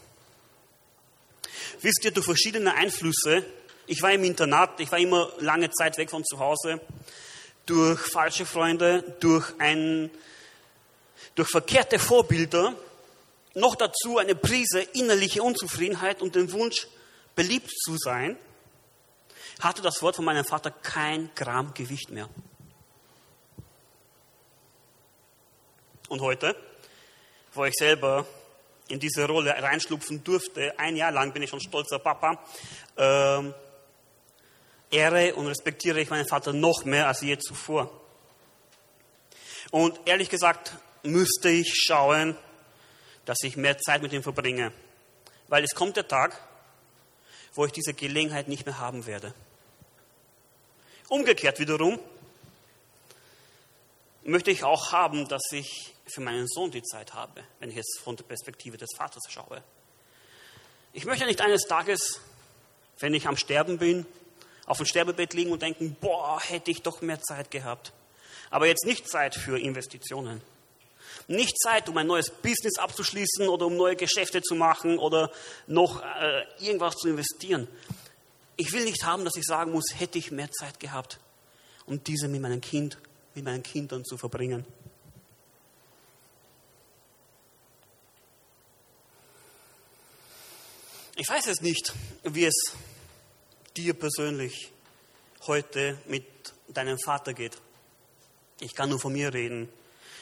Wisst 1.80 2.04
ihr, 2.04 2.12
durch 2.12 2.26
verschiedene 2.26 2.74
Einflüsse, 2.74 3.44
ich 3.86 4.00
war 4.02 4.12
im 4.12 4.24
Internat, 4.24 4.80
ich 4.80 4.90
war 4.90 4.98
immer 4.98 5.32
lange 5.38 5.70
Zeit 5.70 5.98
weg 5.98 6.10
von 6.10 6.24
zu 6.24 6.38
Hause, 6.38 6.80
durch 7.66 8.00
falsche 8.00 8.46
Freunde, 8.46 9.16
durch, 9.20 9.52
ein, 9.58 10.10
durch 11.34 11.48
verkehrte 11.48 11.98
Vorbilder, 11.98 12.74
noch 13.54 13.74
dazu 13.76 14.18
eine 14.18 14.34
Prise 14.34 14.80
innerliche 14.80 15.42
Unzufriedenheit 15.42 16.22
und 16.22 16.34
den 16.34 16.52
Wunsch, 16.52 16.88
beliebt 17.34 17.70
zu 17.70 17.96
sein, 17.96 18.36
hatte 19.60 19.82
das 19.82 20.02
Wort 20.02 20.16
von 20.16 20.24
meinem 20.24 20.44
Vater 20.44 20.70
kein 20.70 21.30
Gramm 21.34 21.74
Gewicht 21.74 22.10
mehr. 22.10 22.28
Und 26.08 26.20
heute, 26.20 26.56
wo 27.54 27.64
ich 27.64 27.74
selber 27.74 28.26
in 28.88 29.00
diese 29.00 29.26
Rolle 29.26 29.50
reinschlupfen 29.50 30.22
durfte, 30.22 30.78
ein 30.78 30.96
Jahr 30.96 31.12
lang 31.12 31.32
bin 31.32 31.42
ich 31.42 31.50
schon 31.50 31.60
stolzer 31.60 31.98
Papa, 31.98 32.38
äh, 32.96 33.52
ehre 34.90 35.34
und 35.34 35.46
respektiere 35.46 36.00
ich 36.00 36.10
meinen 36.10 36.28
Vater 36.28 36.52
noch 36.52 36.84
mehr 36.84 37.08
als 37.08 37.22
je 37.22 37.38
zuvor. 37.38 37.90
Und 39.70 39.98
ehrlich 40.04 40.28
gesagt 40.28 40.76
müsste 41.02 41.48
ich 41.48 41.74
schauen, 41.74 42.36
dass 43.24 43.42
ich 43.42 43.56
mehr 43.56 43.78
Zeit 43.78 44.02
mit 44.02 44.12
ihm 44.12 44.22
verbringe. 44.22 44.72
Weil 45.48 45.64
es 45.64 45.74
kommt 45.74 45.96
der 45.96 46.06
Tag, 46.06 46.38
wo 47.54 47.64
ich 47.64 47.72
diese 47.72 47.94
Gelegenheit 47.94 48.48
nicht 48.48 48.66
mehr 48.66 48.78
haben 48.78 49.06
werde. 49.06 49.32
Umgekehrt 51.08 51.58
wiederum 51.58 51.98
möchte 54.24 54.50
ich 54.50 54.64
auch 54.64 54.92
haben, 54.92 55.28
dass 55.28 55.42
ich 55.52 55.94
für 56.06 56.20
meinen 56.20 56.48
Sohn 56.48 56.70
die 56.70 56.82
Zeit 56.82 57.14
habe, 57.14 57.44
wenn 57.60 57.70
ich 57.70 57.76
jetzt 57.76 58.00
von 58.00 58.16
der 58.16 58.24
Perspektive 58.24 58.76
des 58.76 58.90
Vaters 58.96 59.22
schaue. 59.28 59.62
Ich 60.92 61.04
möchte 61.04 61.26
nicht 61.26 61.40
eines 61.40 61.62
Tages, 61.62 62.20
wenn 62.98 63.14
ich 63.14 63.26
am 63.26 63.36
Sterben 63.36 63.78
bin, 63.78 64.06
auf 64.66 64.78
dem 64.78 64.86
Sterbebett 64.86 65.34
liegen 65.34 65.52
und 65.52 65.62
denken, 65.62 65.96
boah, 66.00 66.40
hätte 66.40 66.70
ich 66.70 66.82
doch 66.82 67.02
mehr 67.02 67.20
Zeit 67.20 67.50
gehabt. 67.50 67.92
Aber 68.50 68.66
jetzt 68.66 68.86
nicht 68.86 69.08
Zeit 69.08 69.34
für 69.34 69.58
Investitionen. 69.58 70.40
Nicht 71.28 71.58
Zeit, 71.60 71.88
um 71.88 71.96
ein 71.96 72.06
neues 72.06 72.30
Business 72.30 72.78
abzuschließen 72.78 73.48
oder 73.48 73.66
um 73.66 73.76
neue 73.76 73.96
Geschäfte 73.96 74.42
zu 74.42 74.54
machen 74.54 74.98
oder 74.98 75.30
noch 75.66 76.02
äh, 76.02 76.44
irgendwas 76.58 76.94
zu 76.96 77.08
investieren. 77.08 77.68
Ich 78.56 78.72
will 78.72 78.84
nicht 78.84 79.04
haben, 79.04 79.24
dass 79.24 79.36
ich 79.36 79.44
sagen 79.44 79.72
muss, 79.72 79.86
hätte 79.94 80.18
ich 80.18 80.30
mehr 80.30 80.50
Zeit 80.50 80.78
gehabt, 80.78 81.18
um 81.86 82.02
diese 82.04 82.28
mit 82.28 82.40
meinem 82.40 82.60
Kind, 82.60 82.98
mit 83.34 83.44
meinen 83.44 83.62
Kindern 83.62 84.04
zu 84.04 84.16
verbringen. 84.16 84.64
Ich 91.16 91.28
weiß 91.28 91.46
es 91.46 91.60
nicht, 91.60 91.92
wie 92.24 92.44
es 92.44 92.72
dir 93.76 93.94
persönlich 93.94 94.72
heute 95.46 95.96
mit 96.06 96.26
deinem 96.68 96.98
Vater 96.98 97.34
geht. 97.34 97.56
Ich 98.60 98.74
kann 98.74 98.88
nur 98.88 98.98
von 98.98 99.12
mir 99.12 99.32
reden. 99.32 99.68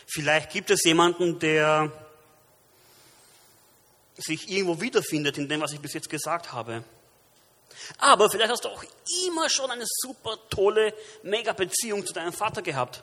Vielleicht 0.07 0.51
gibt 0.51 0.71
es 0.71 0.85
jemanden, 0.85 1.39
der 1.39 1.91
sich 4.19 4.51
irgendwo 4.51 4.81
wiederfindet 4.81 5.39
in 5.39 5.49
dem, 5.49 5.61
was 5.61 5.73
ich 5.73 5.81
bis 5.81 5.95
jetzt 5.95 6.11
gesagt 6.11 6.53
habe. 6.53 6.85
Aber 7.99 8.31
vielleicht 8.31 8.51
hast 8.51 8.65
du 8.65 8.69
auch 8.69 8.85
immer 9.27 9.49
schon 9.49 9.71
eine 9.71 9.85
super 9.87 10.37
tolle, 10.51 10.95
mega 11.23 11.53
Beziehung 11.53 12.07
zu 12.07 12.13
deinem 12.13 12.33
Vater 12.33 12.63
gehabt. 12.63 13.03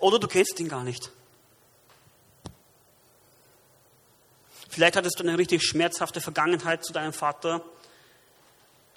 Oder 0.00 0.18
du 0.18 0.28
kennst 0.28 0.58
ihn 0.60 0.68
gar 0.68 0.84
nicht. 0.84 1.10
Vielleicht 4.68 4.96
hattest 4.96 5.18
du 5.18 5.24
eine 5.24 5.36
richtig 5.36 5.62
schmerzhafte 5.64 6.20
Vergangenheit 6.20 6.84
zu 6.84 6.92
deinem 6.92 7.12
Vater. 7.12 7.64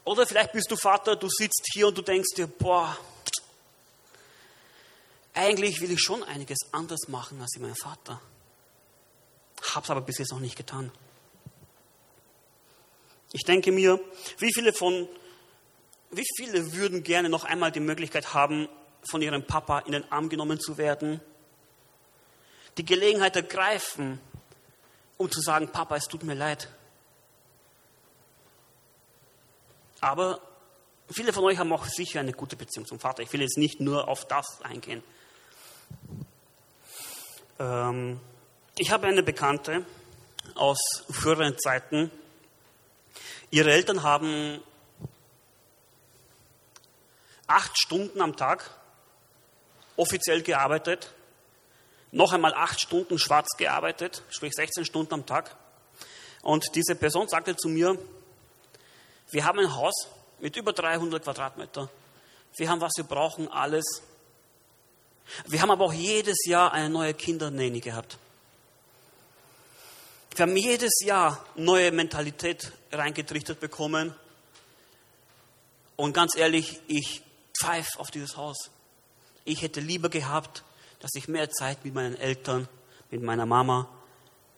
Oder 0.04 0.28
vielleicht 0.28 0.52
bist 0.52 0.70
du 0.70 0.76
Vater, 0.76 1.16
du 1.16 1.30
sitzt 1.30 1.68
hier 1.74 1.88
und 1.88 1.98
du 1.98 2.02
denkst 2.02 2.36
dir, 2.36 2.48
boah, 2.48 2.96
eigentlich 5.34 5.82
will 5.82 5.92
ich 5.92 6.02
schon 6.02 6.24
einiges 6.24 6.60
anders 6.72 7.08
machen 7.08 7.42
als 7.42 7.58
mein 7.60 7.76
Vater. 7.76 8.22
Hab's 9.74 9.90
aber 9.90 10.02
bis 10.02 10.20
jetzt 10.20 10.32
noch 10.32 10.40
nicht 10.40 10.56
getan. 10.56 10.92
Ich 13.32 13.44
denke 13.44 13.72
mir, 13.72 14.00
wie 14.38 14.54
viele 14.54 14.74
von, 14.74 15.08
wie 16.12 16.26
viele 16.38 16.74
würden 16.74 17.04
gerne 17.04 17.30
noch 17.30 17.46
einmal 17.46 17.72
die 17.72 17.80
Möglichkeit 17.80 18.34
haben, 18.34 18.70
von 19.10 19.22
ihrem 19.22 19.46
Papa 19.46 19.80
in 19.80 19.92
den 19.92 20.10
Arm 20.12 20.30
genommen 20.30 20.60
zu 20.60 20.78
werden? 20.78 21.20
Die 22.78 22.86
Gelegenheit 22.86 23.36
ergreifen, 23.36 24.20
um 25.18 25.32
zu 25.32 25.42
sagen, 25.42 25.70
Papa, 25.70 25.96
es 25.96 26.06
tut 26.06 26.24
mir 26.24 26.36
leid. 26.36 26.70
Aber 30.00 30.42
viele 31.10 31.34
von 31.34 31.44
euch 31.46 31.58
haben 31.58 31.72
auch 31.74 31.86
sicher 31.86 32.20
eine 32.20 32.34
gute 32.34 32.56
Beziehung 32.56 32.86
zum 32.86 33.00
Vater. 33.00 33.24
Ich 33.24 33.34
will 33.34 33.42
jetzt 33.42 33.58
nicht 33.58 33.80
nur 33.80 34.08
auf 34.08 34.26
das 34.26 34.62
eingehen. 34.62 35.04
Ähm, 37.60 38.20
ich 38.78 38.92
habe 38.92 39.08
eine 39.08 39.24
Bekannte 39.24 39.86
aus 40.56 40.80
früheren 41.10 41.58
Zeiten. 41.58 42.12
Ihre 43.52 43.72
Eltern 43.72 44.04
haben 44.04 44.62
acht 47.48 47.78
Stunden 47.78 48.22
am 48.22 48.36
Tag 48.36 48.70
offiziell 49.96 50.42
gearbeitet, 50.42 51.14
noch 52.12 52.34
einmal 52.34 52.54
acht 52.54 52.82
Stunden 52.82 53.20
schwarz 53.20 53.48
gearbeitet, 53.58 54.24
sprich 54.30 54.54
16 54.54 54.86
Stunden 54.86 55.14
am 55.14 55.26
Tag. 55.26 55.56
Und 56.42 56.76
diese 56.76 56.96
Person 56.96 57.28
sagte 57.28 57.56
zu 57.56 57.70
mir, 57.70 57.98
wir 59.32 59.46
haben 59.46 59.60
ein 59.60 59.76
Haus 59.76 60.08
mit 60.40 60.56
über 60.58 60.74
300 60.74 61.24
Quadratmeter. 61.24 61.90
Wir 62.56 62.70
haben, 62.70 62.82
was 62.82 62.94
wir 62.98 63.06
brauchen, 63.06 63.48
alles. 63.48 64.04
Wir 65.48 65.62
haben 65.62 65.72
aber 65.72 65.86
auch 65.86 65.94
jedes 65.94 66.46
Jahr 66.46 66.74
eine 66.74 66.90
neue 66.90 67.14
Kindernähne 67.14 67.80
gehabt. 67.80 68.18
Wir 70.36 70.44
haben 70.44 70.58
jedes 70.58 71.02
Jahr 71.04 71.46
neue 71.56 71.92
Mentalität 71.92 72.72
reingetrichtert 72.92 73.60
bekommen. 73.60 74.16
Und 75.96 76.14
ganz 76.14 76.36
ehrlich, 76.36 76.80
ich 76.88 77.22
pfeife 77.56 78.00
auf 78.00 78.10
dieses 78.10 78.36
Haus. 78.36 78.72
Ich 79.46 79.62
hätte 79.62 79.80
lieber 79.80 80.10
gehabt, 80.10 80.64
dass 81.00 81.12
ich 81.16 81.28
mehr 81.28 81.50
Zeit 81.52 81.84
mit 81.86 81.94
meinen 81.94 82.16
Eltern, 82.16 82.68
mit 83.12 83.22
meiner 83.22 83.46
Mama 83.46 83.88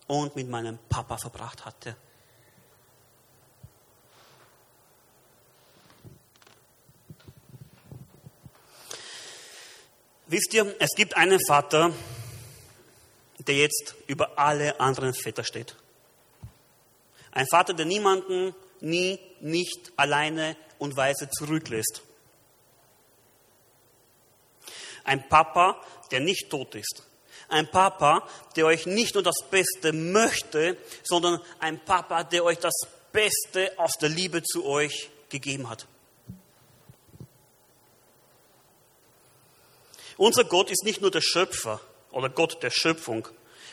und 0.07 0.35
mit 0.35 0.47
meinem 0.49 0.77
Papa 0.89 1.17
verbracht 1.17 1.65
hatte. 1.65 1.95
Wisst 10.27 10.53
ihr, 10.55 10.75
es 10.79 10.89
gibt 10.95 11.15
einen 11.15 11.39
Vater, 11.45 11.93
der 13.39 13.55
jetzt 13.55 13.95
über 14.07 14.39
alle 14.39 14.79
anderen 14.79 15.13
Väter 15.13 15.43
steht. 15.43 15.75
Ein 17.31 17.45
Vater, 17.47 17.73
der 17.73 17.85
niemanden 17.85 18.55
nie, 18.79 19.19
nicht 19.39 19.91
alleine 19.97 20.57
und 20.79 20.97
weise 20.97 21.29
zurücklässt. 21.29 22.01
Ein 25.03 25.29
Papa, 25.29 25.79
der 26.09 26.21
nicht 26.21 26.49
tot 26.49 26.73
ist. 26.73 27.03
Ein 27.47 27.69
Papa, 27.69 28.27
der 28.55 28.65
euch 28.65 28.87
nicht 28.87 29.13
nur 29.13 29.23
das 29.23 29.43
Beste 29.51 29.93
möchte, 29.93 30.77
sondern 31.03 31.39
ein 31.59 31.83
Papa, 31.85 32.23
der 32.23 32.43
euch 32.43 32.57
das 32.57 32.73
Beste 33.11 33.77
aus 33.77 33.91
der 34.01 34.09
Liebe 34.09 34.41
zu 34.41 34.65
euch 34.65 35.11
gegeben 35.29 35.69
hat. 35.69 35.85
Unser 40.17 40.45
Gott 40.45 40.69
ist 40.69 40.83
nicht 40.83 41.01
nur 41.01 41.11
der 41.11 41.21
Schöpfer 41.21 41.81
oder 42.11 42.29
Gott 42.29 42.61
der 42.63 42.69
Schöpfung 42.69 43.27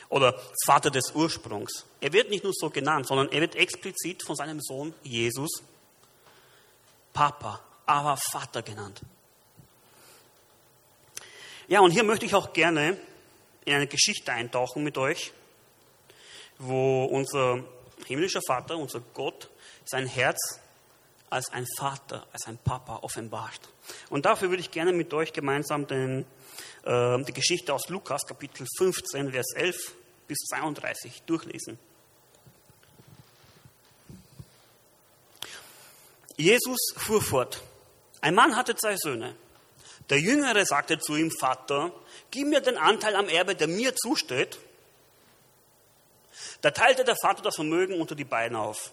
oder 0.09 0.41
Vater 0.67 0.91
des 0.91 1.13
Ursprungs. 1.15 1.87
Er 2.01 2.13
wird 2.13 2.31
nicht 2.31 2.45
nur 2.45 2.53
so 2.55 2.71
genannt, 2.71 3.07
sondern 3.07 3.31
er 3.31 3.41
wird 3.41 3.55
explizit 3.55 4.23
von 4.25 4.37
seinem 4.37 4.61
Sohn 4.61 4.95
Jesus 5.03 5.63
Papa, 7.13 7.61
aber 7.87 8.17
Vater 8.17 8.63
genannt. 8.63 9.01
Ja, 11.69 11.81
und 11.81 11.93
hier 11.93 12.03
möchte 12.03 12.27
ich 12.27 12.35
auch 12.35 12.53
gerne 12.53 12.99
in 13.65 13.75
eine 13.75 13.87
Geschichte 13.87 14.33
eintauchen 14.33 14.83
mit 14.83 14.99
euch, 14.99 15.33
wo 16.59 17.05
unser 17.05 17.63
himmlischer 18.07 18.43
Vater, 18.47 18.77
unser 18.77 19.01
Gott, 19.15 19.49
sein 19.85 20.07
Herz 20.07 20.61
als 21.33 21.51
ein 21.51 21.67
Vater, 21.79 22.27
als 22.33 22.47
ein 22.47 22.59
Papa 22.59 22.99
offenbart. 23.03 23.61
Und 24.11 24.27
dafür 24.27 24.51
würde 24.51 24.61
ich 24.61 24.71
gerne 24.71 24.93
mit 24.93 25.15
euch 25.15 25.33
gemeinsam 25.33 25.87
den, 25.87 26.27
äh, 26.85 27.23
die 27.25 27.33
Geschichte 27.33 27.73
aus 27.73 27.89
Lukas, 27.89 28.27
Kapitel 28.27 28.67
15, 28.77 29.33
Vers 29.33 29.55
11 29.55 29.95
bis 30.29 30.39
32 30.51 31.23
durchlesen. 31.23 31.79
Jesus 36.37 36.79
fuhr 36.97 37.23
fort. 37.23 37.63
Ein 38.21 38.35
Mann 38.35 38.57
hatte 38.57 38.75
zwei 38.77 38.97
Söhne. 38.97 39.35
Der 40.11 40.21
Jüngere 40.21 40.65
sagte 40.67 40.99
zu 40.99 41.17
ihm, 41.17 41.31
Vater, 41.31 41.93
gib 42.31 42.49
mir 42.49 42.61
den 42.61 42.77
Anteil 42.77 43.17
am 43.17 43.29
Erbe, 43.29 43.55
der 43.55 43.69
mir 43.69 43.95
zusteht. 43.95 44.59
Da 46.61 46.71
teilte 46.71 47.05
der 47.05 47.17
Vater 47.17 47.43
das 47.43 47.57
Vermögen 47.57 48.01
unter 48.01 48.15
die 48.15 48.25
beiden 48.25 48.57
auf. 48.57 48.93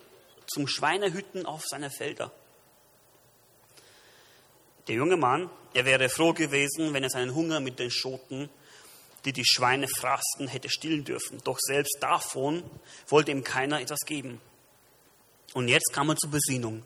zum 0.53 0.67
Schweinehütten 0.67 1.45
auf 1.45 1.63
seine 1.65 1.89
Felder. 1.89 2.31
Der 4.87 4.95
junge 4.95 5.17
Mann, 5.17 5.49
er 5.73 5.85
wäre 5.85 6.09
froh 6.09 6.33
gewesen, 6.33 6.93
wenn 6.93 7.03
er 7.03 7.09
seinen 7.09 7.35
Hunger 7.35 7.59
mit 7.59 7.79
den 7.79 7.91
Schoten, 7.91 8.49
die 9.25 9.33
die 9.33 9.45
Schweine 9.45 9.87
fraßen, 9.87 10.47
hätte 10.47 10.69
stillen 10.69 11.03
dürfen. 11.03 11.39
Doch 11.43 11.59
selbst 11.59 11.97
davon 11.99 12.63
wollte 13.07 13.31
ihm 13.31 13.43
keiner 13.43 13.79
etwas 13.79 13.99
geben. 14.05 14.41
Und 15.53 15.67
jetzt 15.67 15.93
kam 15.93 16.09
er 16.09 16.15
zur 16.15 16.31
Besinnung. 16.31 16.83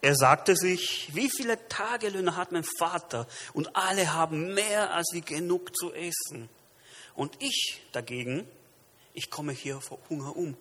Er 0.00 0.16
sagte 0.16 0.56
sich, 0.56 1.10
wie 1.14 1.30
viele 1.30 1.68
Tagelöhne 1.68 2.36
hat 2.36 2.50
mein 2.50 2.64
Vater 2.78 3.28
und 3.52 3.76
alle 3.76 4.12
haben 4.12 4.52
mehr 4.52 4.92
als 4.92 5.10
wie 5.12 5.20
genug 5.20 5.76
zu 5.76 5.92
essen. 5.92 6.48
Und 7.14 7.36
ich 7.40 7.80
dagegen, 7.92 8.46
ich 9.14 9.30
komme 9.30 9.52
hier 9.52 9.80
vor 9.80 9.98
Hunger 10.10 10.36
um. 10.36 10.56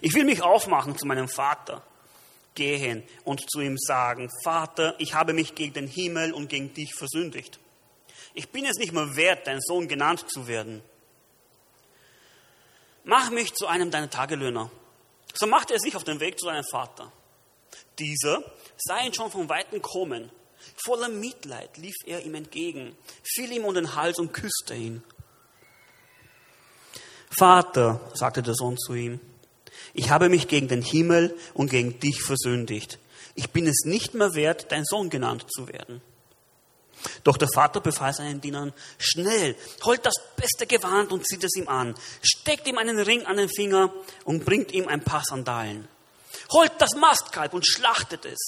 Ich 0.00 0.14
will 0.14 0.24
mich 0.24 0.42
aufmachen 0.42 0.96
zu 0.96 1.06
meinem 1.06 1.28
Vater, 1.28 1.82
gehen 2.54 3.02
und 3.24 3.50
zu 3.50 3.60
ihm 3.60 3.76
sagen, 3.78 4.30
Vater, 4.42 4.94
ich 4.98 5.14
habe 5.14 5.32
mich 5.32 5.54
gegen 5.54 5.72
den 5.72 5.86
Himmel 5.86 6.32
und 6.32 6.48
gegen 6.48 6.74
dich 6.74 6.94
versündigt. 6.94 7.58
Ich 8.34 8.50
bin 8.50 8.66
es 8.66 8.78
nicht 8.78 8.92
mehr 8.92 9.16
wert, 9.16 9.46
dein 9.46 9.60
Sohn 9.60 9.88
genannt 9.88 10.24
zu 10.28 10.46
werden. 10.46 10.82
Mach 13.04 13.30
mich 13.30 13.54
zu 13.54 13.66
einem 13.66 13.90
deiner 13.90 14.10
Tagelöhner. 14.10 14.70
So 15.34 15.46
machte 15.46 15.74
er 15.74 15.80
sich 15.80 15.96
auf 15.96 16.04
den 16.04 16.20
Weg 16.20 16.38
zu 16.38 16.46
seinem 16.46 16.64
Vater. 16.64 17.10
Dieser 17.98 18.42
sah 18.76 19.00
ihn 19.00 19.14
schon 19.14 19.30
von 19.30 19.48
Weitem 19.48 19.80
kommen. 19.82 20.30
Voller 20.84 21.08
Mitleid 21.08 21.76
lief 21.76 21.94
er 22.04 22.24
ihm 22.24 22.34
entgegen, 22.34 22.96
fiel 23.22 23.50
ihm 23.52 23.64
um 23.64 23.74
den 23.74 23.94
Hals 23.94 24.18
und 24.18 24.32
küsste 24.32 24.74
ihn. 24.74 25.02
Vater, 27.30 28.00
sagte 28.14 28.42
der 28.42 28.54
Sohn 28.54 28.76
zu 28.76 28.94
ihm, 28.94 29.20
ich 29.98 30.10
habe 30.10 30.28
mich 30.28 30.46
gegen 30.46 30.68
den 30.68 30.80
Himmel 30.80 31.36
und 31.54 31.70
gegen 31.72 31.98
dich 31.98 32.22
versündigt. 32.22 33.00
Ich 33.34 33.50
bin 33.50 33.66
es 33.66 33.84
nicht 33.84 34.14
mehr 34.14 34.32
wert, 34.34 34.70
dein 34.70 34.84
Sohn 34.84 35.10
genannt 35.10 35.46
zu 35.50 35.66
werden. 35.66 36.00
Doch 37.24 37.36
der 37.36 37.48
Vater 37.52 37.80
befahl 37.80 38.14
seinen 38.14 38.40
Dienern, 38.40 38.72
schnell, 38.98 39.56
holt 39.82 40.06
das 40.06 40.14
beste 40.36 40.68
Gewand 40.68 41.10
und 41.10 41.26
zieht 41.26 41.42
es 41.42 41.56
ihm 41.56 41.66
an, 41.66 41.96
steckt 42.22 42.68
ihm 42.68 42.78
einen 42.78 43.00
Ring 43.00 43.26
an 43.26 43.38
den 43.38 43.48
Finger 43.48 43.92
und 44.22 44.44
bringt 44.44 44.70
ihm 44.70 44.86
ein 44.86 45.02
paar 45.02 45.24
Sandalen. 45.24 45.88
Holt 46.52 46.72
das 46.78 46.94
Mastkalb 46.94 47.52
und 47.52 47.66
schlachtet 47.66 48.24
es. 48.24 48.38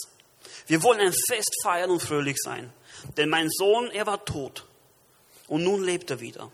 Wir 0.68 0.84
wollen 0.84 1.00
ein 1.00 1.14
Fest 1.28 1.52
feiern 1.64 1.90
und 1.90 2.00
fröhlich 2.00 2.36
sein. 2.38 2.72
Denn 3.16 3.28
mein 3.28 3.50
Sohn, 3.50 3.90
er 3.90 4.06
war 4.06 4.24
tot 4.24 4.68
und 5.48 5.64
nun 5.64 5.82
lebt 5.82 6.12
er 6.12 6.20
wieder. 6.20 6.52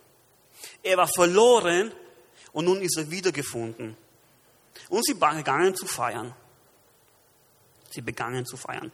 Er 0.83 0.97
war 0.97 1.09
verloren 1.09 1.93
und 2.53 2.65
nun 2.65 2.81
ist 2.81 2.97
er 2.97 3.11
wiedergefunden. 3.11 3.95
Und 4.89 5.05
sie 5.05 5.15
begannen 5.15 5.75
zu 5.75 5.87
feiern. 5.87 6.35
Sie 7.91 8.01
begannen 8.01 8.47
zu 8.47 8.57
feiern. 8.57 8.93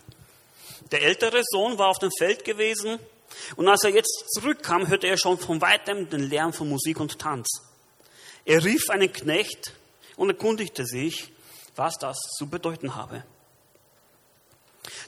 Der 0.91 1.03
ältere 1.03 1.43
Sohn 1.45 1.79
war 1.79 1.89
auf 1.89 1.99
dem 1.99 2.11
Feld 2.19 2.45
gewesen 2.45 2.99
und 3.57 3.69
als 3.69 3.85
er 3.85 3.91
jetzt 3.91 4.25
zurückkam, 4.35 4.89
hörte 4.89 5.07
er 5.07 5.17
schon 5.17 5.39
von 5.39 5.61
weitem 5.61 6.09
den 6.09 6.23
Lärm 6.23 6.53
von 6.53 6.69
Musik 6.69 7.01
und 7.01 7.19
Tanz. 7.19 7.49
Er 8.45 8.65
rief 8.65 8.91
einen 8.91 9.13
Knecht 9.13 9.75
und 10.17 10.31
erkundigte 10.31 10.85
sich, 10.85 11.33
was 11.77 11.95
das 11.99 12.19
zu 12.37 12.49
bedeuten 12.49 12.95
habe. 12.97 13.25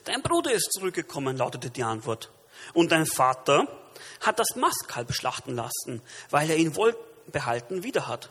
Dein 0.05 0.23
Bruder 0.23 0.53
ist 0.53 0.73
zurückgekommen, 0.73 1.37
lautete 1.37 1.71
die 1.71 1.83
Antwort. 1.83 2.31
Und 2.73 2.93
dein 2.93 3.07
Vater 3.07 3.67
hat 4.21 4.39
das 4.39 4.55
Mastkalb 4.57 5.13
schlachten 5.13 5.55
lassen, 5.55 6.03
weil 6.31 6.49
er 6.51 6.57
ihn 6.57 6.77
wohlbehalten 6.77 7.83
wieder 7.83 8.07
hat. 8.07 8.31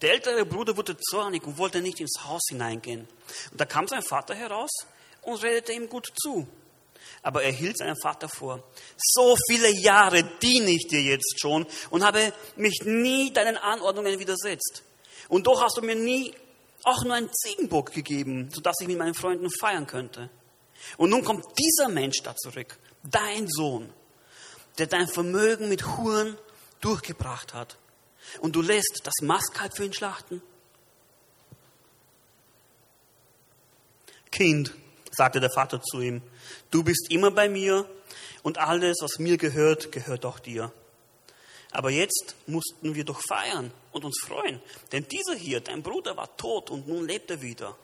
Der 0.00 0.12
ältere 0.12 0.44
Bruder 0.44 0.76
wurde 0.76 0.96
zornig 0.98 1.46
und 1.46 1.58
wollte 1.58 1.80
nicht 1.80 2.00
ins 2.00 2.24
Haus 2.24 2.42
hineingehen. 2.48 3.08
Und 3.50 3.60
da 3.60 3.64
kam 3.64 3.86
sein 3.86 4.02
Vater 4.02 4.34
heraus 4.34 4.70
und 5.22 5.42
redete 5.42 5.72
ihm 5.72 5.88
gut 5.88 6.08
zu. 6.22 6.46
Aber 7.22 7.42
er 7.42 7.52
hielt 7.52 7.78
seinen 7.78 7.96
Vater 8.00 8.28
vor. 8.28 8.62
So 8.96 9.36
viele 9.48 9.70
Jahre 9.70 10.24
diene 10.42 10.70
ich 10.70 10.88
dir 10.88 11.00
jetzt 11.00 11.40
schon 11.40 11.66
und 11.90 12.04
habe 12.04 12.32
mich 12.56 12.82
nie 12.84 13.32
deinen 13.32 13.56
Anordnungen 13.56 14.18
widersetzt. 14.18 14.82
Und 15.28 15.46
doch 15.46 15.62
hast 15.62 15.76
du 15.76 15.82
mir 15.82 15.94
nie 15.94 16.34
auch 16.82 17.02
nur 17.04 17.14
einen 17.14 17.32
Ziegenbock 17.32 17.92
gegeben, 17.92 18.50
sodass 18.52 18.76
ich 18.80 18.88
mit 18.88 18.98
meinen 18.98 19.14
Freunden 19.14 19.48
feiern 19.50 19.86
könnte. 19.86 20.28
Und 20.98 21.10
nun 21.10 21.24
kommt 21.24 21.46
dieser 21.58 21.88
Mensch 21.88 22.22
da 22.22 22.36
zurück, 22.36 22.78
dein 23.02 23.48
Sohn, 23.48 23.90
der 24.76 24.86
dein 24.86 25.08
Vermögen 25.08 25.68
mit 25.68 25.96
Huren 25.96 26.36
durchgebracht 26.80 27.54
hat 27.54 27.78
und 28.40 28.56
du 28.56 28.62
lässt 28.62 29.00
das 29.04 29.14
Mastkalb 29.22 29.76
für 29.76 29.84
ihn 29.84 29.92
schlachten? 29.92 30.42
Kind, 34.30 34.74
sagte 35.12 35.40
der 35.40 35.50
Vater 35.50 35.80
zu 35.80 36.00
ihm, 36.00 36.22
du 36.70 36.82
bist 36.82 37.10
immer 37.10 37.30
bei 37.30 37.48
mir 37.48 37.88
und 38.42 38.58
alles, 38.58 38.98
was 39.00 39.18
mir 39.18 39.36
gehört, 39.36 39.92
gehört 39.92 40.24
auch 40.24 40.38
dir. 40.38 40.72
Aber 41.70 41.90
jetzt 41.90 42.36
mussten 42.46 42.94
wir 42.94 43.04
doch 43.04 43.20
feiern 43.20 43.72
und 43.92 44.04
uns 44.04 44.20
freuen. 44.20 44.60
Denn 44.92 45.06
dieser 45.08 45.34
hier, 45.34 45.60
dein 45.60 45.82
Bruder, 45.82 46.16
war 46.16 46.36
tot 46.36 46.70
und 46.70 46.86
nun 46.86 47.06
lebt 47.06 47.30
er 47.30 47.42
wieder. 47.42 47.76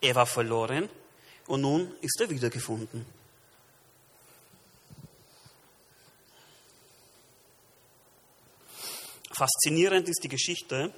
Er 0.00 0.14
war 0.14 0.26
verloren 0.26 0.88
und 1.46 1.60
nun 1.60 1.94
ist 2.00 2.20
er 2.20 2.30
wiedergefunden. 2.30 3.06
Faszinierend 9.36 10.08
ist 10.08 10.24
die 10.24 10.28
Geschichte, 10.28 10.92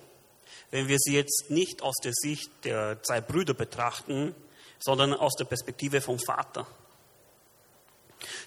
wenn 0.70 0.86
wir 0.86 0.98
sie 0.98 1.14
jetzt 1.14 1.46
nicht 1.48 1.82
aus 1.82 1.96
der 2.04 2.12
Sicht 2.14 2.50
der 2.62 3.02
zwei 3.02 3.20
Brüder 3.20 3.54
betrachten, 3.54 4.34
sondern 4.78 5.12
aus 5.14 5.34
der 5.34 5.44
Perspektive 5.44 6.00
vom 6.00 6.18
Vater. 6.20 6.66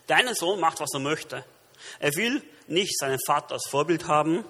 Dein 0.08 0.34
Sohn 0.34 0.60
macht, 0.60 0.80
was 0.80 0.94
er 0.94 1.00
möchte. 1.00 1.44
Er 2.00 2.16
will 2.16 2.42
nicht 2.68 2.98
seinen 2.98 3.20
Vater 3.26 3.56
als 3.56 3.68
Vorbild 3.70 4.08
haben. 4.08 4.46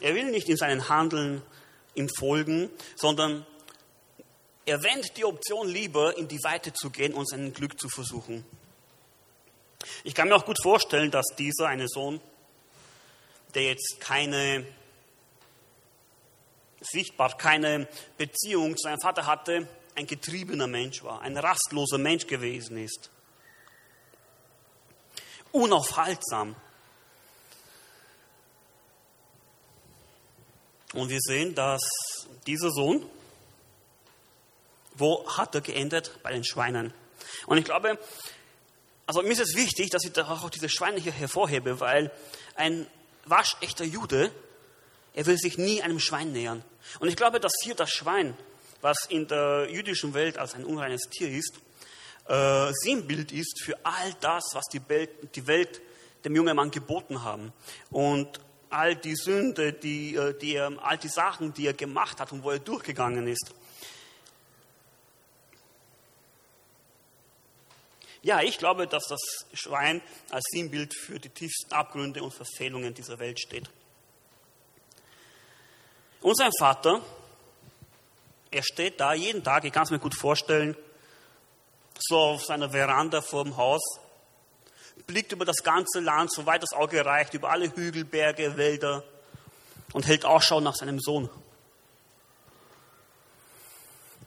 Er 0.00 0.14
will 0.14 0.30
nicht 0.30 0.48
in 0.48 0.56
seinen 0.56 0.88
Handeln 0.88 1.42
ihm 1.94 2.08
folgen, 2.18 2.70
sondern 2.96 3.46
er 4.64 4.82
wendet 4.82 5.16
die 5.16 5.24
Option 5.24 5.68
lieber, 5.68 6.16
in 6.16 6.28
die 6.28 6.42
Weite 6.44 6.72
zu 6.72 6.88
gehen 6.88 7.12
und 7.12 7.28
sein 7.28 7.52
Glück 7.52 7.78
zu 7.78 7.88
versuchen. 7.88 8.44
Ich 10.04 10.14
kann 10.14 10.28
mir 10.28 10.36
auch 10.36 10.46
gut 10.46 10.62
vorstellen, 10.62 11.10
dass 11.10 11.26
dieser 11.36 11.66
eine 11.66 11.88
Sohn, 11.88 12.20
der 13.54 13.64
jetzt 13.64 14.00
keine 14.00 14.66
sichtbar 16.82 17.36
keine 17.36 17.88
Beziehung 18.18 18.76
zu 18.76 18.84
seinem 18.84 19.00
Vater 19.00 19.26
hatte, 19.26 19.68
ein 19.94 20.06
getriebener 20.06 20.66
Mensch 20.66 21.02
war, 21.02 21.20
ein 21.20 21.36
rastloser 21.36 21.98
Mensch 21.98 22.26
gewesen 22.26 22.76
ist. 22.76 23.10
Unaufhaltsam. 25.52 26.56
Und 30.94 31.08
wir 31.08 31.20
sehen, 31.20 31.54
dass 31.54 31.82
dieser 32.46 32.70
Sohn, 32.70 33.06
wo 34.94 35.26
hat 35.36 35.54
er 35.54 35.60
geendet? 35.60 36.18
Bei 36.22 36.32
den 36.32 36.44
Schweinen. 36.44 36.92
Und 37.46 37.58
ich 37.58 37.64
glaube, 37.64 37.98
also 39.06 39.22
mir 39.22 39.32
ist 39.32 39.40
es 39.40 39.54
wichtig, 39.54 39.90
dass 39.90 40.04
ich 40.04 40.16
auch 40.18 40.50
diese 40.50 40.68
Schweine 40.68 41.00
hier 41.00 41.12
hervorhebe, 41.12 41.80
weil 41.80 42.10
ein 42.54 42.86
waschechter 43.24 43.84
Jude, 43.84 44.30
er 45.14 45.26
will 45.26 45.36
sich 45.36 45.58
nie 45.58 45.82
einem 45.82 46.00
Schwein 46.00 46.32
nähern. 46.32 46.64
Und 47.00 47.08
ich 47.08 47.16
glaube, 47.16 47.40
dass 47.40 47.52
hier 47.62 47.74
das 47.74 47.90
Schwein, 47.90 48.36
was 48.80 49.06
in 49.08 49.28
der 49.28 49.68
jüdischen 49.70 50.14
Welt 50.14 50.38
als 50.38 50.54
ein 50.54 50.64
unreines 50.64 51.02
Tier 51.10 51.30
ist, 51.30 51.60
äh, 52.28 52.72
Sinnbild 52.72 53.32
ist 53.32 53.62
für 53.62 53.76
all 53.84 54.14
das, 54.20 54.50
was 54.52 54.64
die 54.72 54.80
Welt, 54.88 55.34
die 55.34 55.46
Welt 55.46 55.80
dem 56.24 56.36
jungen 56.36 56.56
Mann 56.56 56.70
geboten 56.70 57.24
haben. 57.24 57.52
Und 57.90 58.40
all 58.70 58.96
die 58.96 59.16
Sünde, 59.16 59.72
die, 59.72 60.14
äh, 60.14 60.36
die 60.38 60.58
all 60.58 60.98
die 60.98 61.08
Sachen, 61.08 61.52
die 61.52 61.66
er 61.66 61.74
gemacht 61.74 62.20
hat 62.20 62.32
und 62.32 62.42
wo 62.42 62.50
er 62.50 62.58
durchgegangen 62.58 63.26
ist. 63.26 63.54
Ja, 68.22 68.40
ich 68.40 68.58
glaube, 68.58 68.86
dass 68.86 69.04
das 69.08 69.20
Schwein 69.52 70.00
als 70.30 70.44
Sinnbild 70.52 70.94
für 70.94 71.18
die 71.18 71.28
tiefsten 71.28 71.72
Abgründe 71.72 72.22
und 72.22 72.32
Verfehlungen 72.32 72.94
dieser 72.94 73.18
Welt 73.18 73.40
steht. 73.40 73.68
Und 76.20 76.36
sein 76.36 76.52
Vater, 76.56 77.02
er 78.52 78.62
steht 78.62 79.00
da 79.00 79.12
jeden 79.12 79.42
Tag, 79.42 79.64
ich 79.64 79.72
kann 79.72 79.82
es 79.82 79.90
mir 79.90 79.98
gut 79.98 80.14
vorstellen, 80.14 80.76
so 81.98 82.16
auf 82.16 82.44
seiner 82.44 82.70
Veranda 82.70 83.20
vor 83.22 83.42
dem 83.42 83.56
Haus, 83.56 83.82
blickt 85.08 85.32
über 85.32 85.44
das 85.44 85.64
ganze 85.64 85.98
Land, 85.98 86.32
soweit 86.32 86.62
das 86.62 86.72
Auge 86.72 87.04
reicht, 87.04 87.34
über 87.34 87.50
alle 87.50 87.74
Hügel, 87.74 88.04
Berge, 88.04 88.56
Wälder 88.56 89.02
und 89.92 90.06
hält 90.06 90.24
Ausschau 90.24 90.60
nach 90.60 90.76
seinem 90.76 91.00
Sohn. 91.00 91.28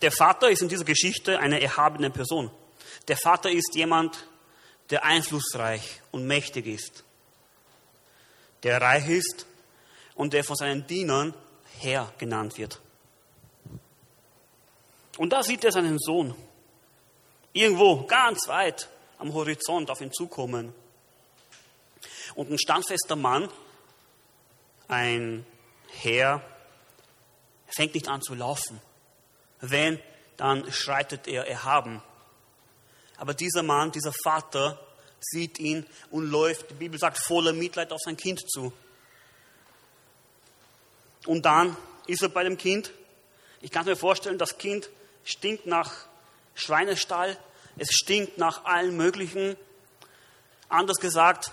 Der 0.01 0.11
Vater 0.11 0.49
ist 0.49 0.61
in 0.61 0.67
dieser 0.67 0.83
Geschichte 0.83 1.39
eine 1.39 1.61
erhabene 1.61 2.09
Person. 2.09 2.51
Der 3.07 3.17
Vater 3.17 3.51
ist 3.51 3.75
jemand, 3.75 4.27
der 4.89 5.03
einflussreich 5.03 6.01
und 6.11 6.25
mächtig 6.25 6.67
ist, 6.67 7.03
der 8.63 8.81
reich 8.81 9.07
ist 9.07 9.45
und 10.15 10.33
der 10.33 10.43
von 10.43 10.55
seinen 10.55 10.87
Dienern 10.87 11.33
Herr 11.79 12.11
genannt 12.17 12.57
wird. 12.57 12.81
Und 15.17 15.31
da 15.31 15.43
sieht 15.43 15.63
er 15.63 15.71
seinen 15.71 15.99
Sohn 15.99 16.35
irgendwo 17.53 18.05
ganz 18.05 18.47
weit 18.47 18.89
am 19.17 19.33
Horizont 19.33 19.89
auf 19.89 20.01
ihn 20.01 20.11
zukommen. 20.11 20.73
Und 22.35 22.51
ein 22.51 22.59
standfester 22.59 23.15
Mann, 23.15 23.49
ein 24.87 25.45
Herr, 26.01 26.41
fängt 27.67 27.93
nicht 27.93 28.07
an 28.07 28.21
zu 28.21 28.35
laufen. 28.35 28.81
Wenn, 29.61 29.99
dann 30.37 30.71
schreitet 30.71 31.27
er 31.27 31.47
erhaben. 31.47 32.01
Aber 33.17 33.33
dieser 33.33 33.63
Mann, 33.63 33.91
dieser 33.91 34.13
Vater, 34.23 34.79
sieht 35.19 35.59
ihn 35.59 35.85
und 36.11 36.29
läuft, 36.29 36.69
die 36.69 36.75
Bibel 36.75 36.99
sagt, 36.99 37.17
voller 37.17 37.53
Mitleid 37.53 37.91
auf 37.91 38.01
sein 38.03 38.17
Kind 38.17 38.49
zu. 38.49 38.71
Und 41.25 41.45
dann 41.45 41.75
ist 42.07 42.21
er 42.21 42.29
bei 42.29 42.43
dem 42.43 42.57
Kind. 42.57 42.91
Ich 43.61 43.71
kann 43.71 43.85
mir 43.85 43.95
vorstellen, 43.95 44.37
das 44.37 44.57
Kind 44.57 44.89
stinkt 45.23 45.65
nach 45.65 45.91
Schweinestall, 46.53 47.37
es 47.77 47.89
stinkt 47.91 48.37
nach 48.37 48.65
allen 48.65 48.95
möglichen. 48.95 49.57
Anders 50.69 50.97
gesagt, 50.97 51.51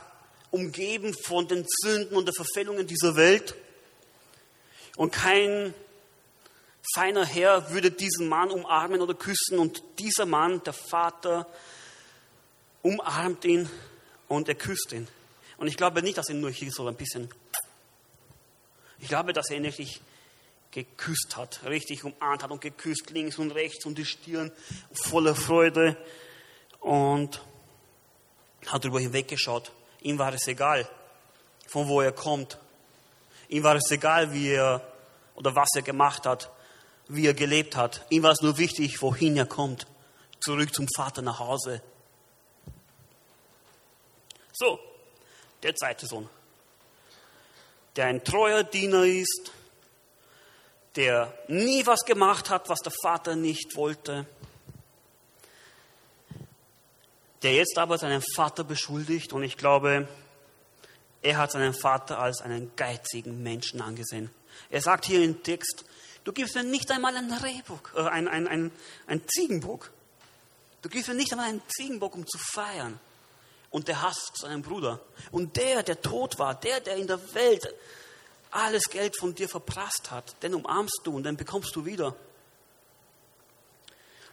umgeben 0.50 1.14
von 1.14 1.48
den 1.48 1.66
Sünden 1.66 2.16
und 2.16 2.26
den 2.26 2.34
Verfehlungen 2.34 2.86
dieser 2.86 3.16
Welt. 3.16 3.54
Und 4.96 5.12
kein 5.12 5.74
feiner 6.94 7.24
Herr 7.24 7.70
würde 7.70 7.90
diesen 7.90 8.28
Mann 8.28 8.50
umarmen 8.50 9.00
oder 9.00 9.14
küssen. 9.14 9.58
Und 9.58 9.82
dieser 9.98 10.26
Mann, 10.26 10.62
der 10.64 10.72
Vater, 10.72 11.46
umarmt 12.82 13.44
ihn 13.44 13.68
und 14.28 14.48
er 14.48 14.54
küsst 14.54 14.92
ihn. 14.92 15.08
Und 15.58 15.68
ich 15.68 15.76
glaube 15.76 16.02
nicht, 16.02 16.18
dass 16.18 16.28
er 16.28 16.34
nur 16.34 16.50
hier 16.50 16.72
so 16.72 16.88
ein 16.88 16.96
bisschen 16.96 17.28
ich 19.02 19.08
glaube, 19.08 19.32
dass 19.32 19.50
er 19.50 19.56
ihn 19.56 19.64
richtig 19.64 20.00
geküsst 20.70 21.36
hat, 21.36 21.60
richtig 21.64 22.04
umarmt 22.04 22.44
hat 22.44 22.52
und 22.52 22.60
geküsst 22.60 23.10
links 23.10 23.36
und 23.36 23.50
rechts 23.50 23.84
und 23.84 23.98
die 23.98 24.04
Stirn 24.04 24.52
voller 24.92 25.34
Freude 25.34 25.96
und 26.78 27.42
hat 28.68 28.84
darüber 28.84 29.00
hinweggeschaut. 29.00 29.72
Ihm 30.02 30.18
war 30.18 30.32
es 30.32 30.46
egal, 30.46 30.88
von 31.66 31.88
wo 31.88 32.00
er 32.00 32.12
kommt. 32.12 32.58
Ihm 33.48 33.64
war 33.64 33.74
es 33.74 33.90
egal, 33.90 34.32
wie 34.32 34.50
er 34.50 34.86
oder 35.34 35.56
was 35.56 35.70
er 35.74 35.82
gemacht 35.82 36.24
hat, 36.24 36.48
wie 37.08 37.26
er 37.26 37.34
gelebt 37.34 37.76
hat. 37.76 38.06
Ihm 38.10 38.22
war 38.22 38.32
es 38.32 38.40
nur 38.40 38.58
wichtig, 38.58 39.00
wohin 39.02 39.36
er 39.36 39.46
kommt. 39.46 39.86
Zurück 40.40 40.74
zum 40.74 40.86
Vater 40.96 41.22
nach 41.22 41.38
Hause. 41.38 41.82
So, 44.52 44.78
der 45.62 45.74
zweite 45.74 46.06
Sohn 46.06 46.28
der 47.96 48.06
ein 48.06 48.24
treuer 48.24 48.64
Diener 48.64 49.04
ist, 49.04 49.52
der 50.96 51.32
nie 51.48 51.86
was 51.86 52.04
gemacht 52.04 52.50
hat, 52.50 52.68
was 52.68 52.80
der 52.80 52.92
Vater 53.02 53.36
nicht 53.36 53.76
wollte, 53.76 54.26
der 57.42 57.54
jetzt 57.54 57.76
aber 57.78 57.98
seinen 57.98 58.22
Vater 58.34 58.64
beschuldigt 58.64 59.32
und 59.32 59.42
ich 59.42 59.56
glaube, 59.56 60.08
er 61.22 61.36
hat 61.36 61.52
seinen 61.52 61.74
Vater 61.74 62.18
als 62.18 62.40
einen 62.40 62.74
geizigen 62.76 63.42
Menschen 63.42 63.80
angesehen. 63.80 64.30
Er 64.70 64.80
sagt 64.80 65.06
hier 65.06 65.22
im 65.22 65.42
Text, 65.42 65.84
du 66.24 66.32
gibst 66.32 66.54
mir 66.54 66.64
nicht 66.64 66.90
einmal 66.90 67.16
einen 67.16 67.32
Rehbock, 67.32 67.92
äh, 67.96 68.02
ein, 68.02 68.28
ein, 68.28 68.46
ein, 68.48 68.72
ein 69.06 69.22
Ziegenbock. 69.28 69.90
Du 70.82 70.88
gibst 70.88 71.08
mir 71.08 71.14
nicht 71.14 71.32
einmal 71.32 71.48
einen 71.48 71.62
Ziegenbock, 71.68 72.14
um 72.14 72.26
zu 72.26 72.38
feiern 72.38 72.98
und 73.70 73.88
der 73.88 74.02
hasst 74.02 74.36
seinen 74.36 74.62
Bruder. 74.62 75.00
Und 75.30 75.56
der, 75.56 75.82
der 75.82 76.00
tot 76.00 76.38
war, 76.38 76.54
der, 76.54 76.80
der 76.80 76.96
in 76.96 77.06
der 77.06 77.34
Welt 77.34 77.74
alles 78.50 78.84
Geld 78.90 79.18
von 79.18 79.34
dir 79.34 79.48
verprasst 79.48 80.10
hat, 80.10 80.42
den 80.42 80.54
umarmst 80.54 81.00
du 81.04 81.16
und 81.16 81.24
den 81.24 81.36
bekommst 81.36 81.74
du 81.74 81.84
wieder. 81.86 82.14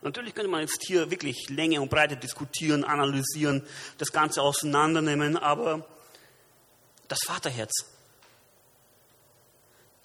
Natürlich 0.02 0.34
könnte 0.34 0.50
man 0.50 0.62
jetzt 0.62 0.84
hier 0.86 1.10
wirklich 1.10 1.50
Länge 1.50 1.82
und 1.82 1.90
Breite 1.90 2.16
diskutieren, 2.16 2.84
analysieren, 2.84 3.66
das 3.98 4.12
Ganze 4.12 4.42
auseinandernehmen, 4.42 5.38
aber 5.38 5.86
das 7.08 7.20
Vaterherz, 7.26 7.86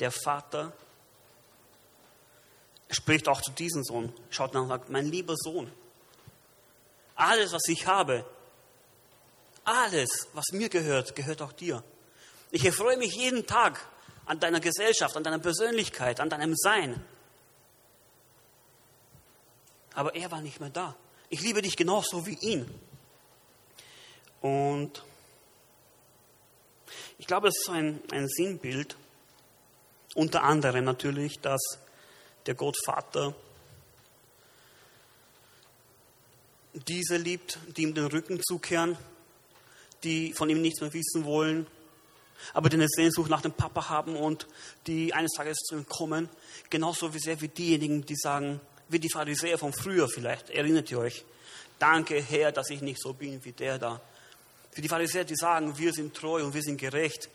der 0.01 0.11
Vater 0.11 0.73
spricht 2.95 3.29
auch 3.29 3.41
zu 3.41 3.51
diesem 3.53 3.83
Sohn, 3.85 4.13
schaut 4.31 4.55
nach 4.55 4.63
und 4.63 4.69
sagt, 4.69 4.91
mein 4.91 5.07
lieber 5.07 5.35
Sohn, 5.37 5.71
alles, 7.15 7.53
was 7.53 7.69
ich 7.69 7.87
habe, 7.87 8.25
alles, 9.65 10.29
was 10.33 10.47
mir 10.53 10.69
gehört, 10.69 11.15
gehört 11.15 11.43
auch 11.43 11.53
dir. 11.53 11.83
Ich 12.51 12.65
erfreue 12.65 12.97
mich 12.97 13.15
jeden 13.15 13.47
Tag 13.47 13.81
an 14.27 14.41
deiner 14.41 14.61
Gesellschaft, 14.61 15.17
an 15.17 15.25
deiner 15.25 15.39
Persönlichkeit, 15.39 16.21
an 16.21 16.31
deinem 16.31 16.55
Sein. 16.57 17.05
Aber 19.95 20.15
er 20.15 20.31
war 20.31 20.41
nicht 20.41 20.61
mehr 20.61 20.71
da. 20.71 20.97
Ich 21.29 21.41
liebe 21.41 21.63
dich 21.63 21.77
genauso 21.77 22.27
wie 22.27 22.39
ihn. 22.41 22.69
Und 24.41 25.03
Ich 27.19 27.27
glaube, 27.27 27.49
es 27.49 27.57
ist 27.57 27.67
so 27.67 27.73
ein, 27.73 28.01
ein 28.13 28.29
Sinnbild, 28.29 28.97
unter 30.15 30.43
anderem 30.43 30.85
natürlich, 30.85 31.41
dass 31.41 31.79
der 32.47 32.55
Gott 32.55 32.77
Vater 32.85 33.35
diese 36.89 37.17
liebt, 37.17 37.59
die 37.77 37.83
ihm 37.83 37.95
den 37.95 38.07
Rücken 38.07 38.41
zukehren, 38.43 38.97
die 40.03 40.33
von 40.33 40.51
ihm 40.51 40.61
nichts 40.61 40.81
mehr 40.81 40.93
wissen 40.93 41.25
wollen, 41.25 41.67
aber 42.53 42.69
die 42.69 42.77
eine 42.77 42.89
Sehnsucht 42.89 43.31
nach 43.31 43.43
dem 43.43 43.53
Papa 43.53 43.89
haben 43.89 44.17
und 44.17 44.47
die 44.87 45.15
eines 45.15 45.33
Tages 45.33 45.59
zu 45.59 45.77
ihm 45.77 45.89
kommen, 45.89 46.29
genauso 46.71 47.15
wie 47.15 47.19
sehr 47.19 47.41
wie 47.41 47.49
diejenigen, 47.49 48.05
die 48.05 48.17
sagen, 48.17 48.61
wie 48.89 48.99
die 48.99 49.09
Pharisäer 49.09 49.57
von 49.57 49.73
früher 49.73 50.09
vielleicht, 50.09 50.51
erinnert 50.51 50.91
ihr 50.91 50.99
euch, 50.99 51.25
danke 51.79 52.21
Herr, 52.21 52.53
dass 52.53 52.71
ich 52.71 52.83
nicht 52.83 53.01
so 53.01 53.15
bin 53.15 53.43
wie 53.45 53.53
der 53.53 53.79
da. 53.79 54.01
Für 54.73 54.83
die 54.83 54.89
Pharisäer, 54.89 55.25
die 55.25 55.37
sagen, 55.37 55.79
wir 55.79 55.93
sind 55.93 56.15
treu 56.15 56.45
und 56.45 56.53
wir 56.53 56.63
sind 56.63 56.79
gerecht 56.79 57.31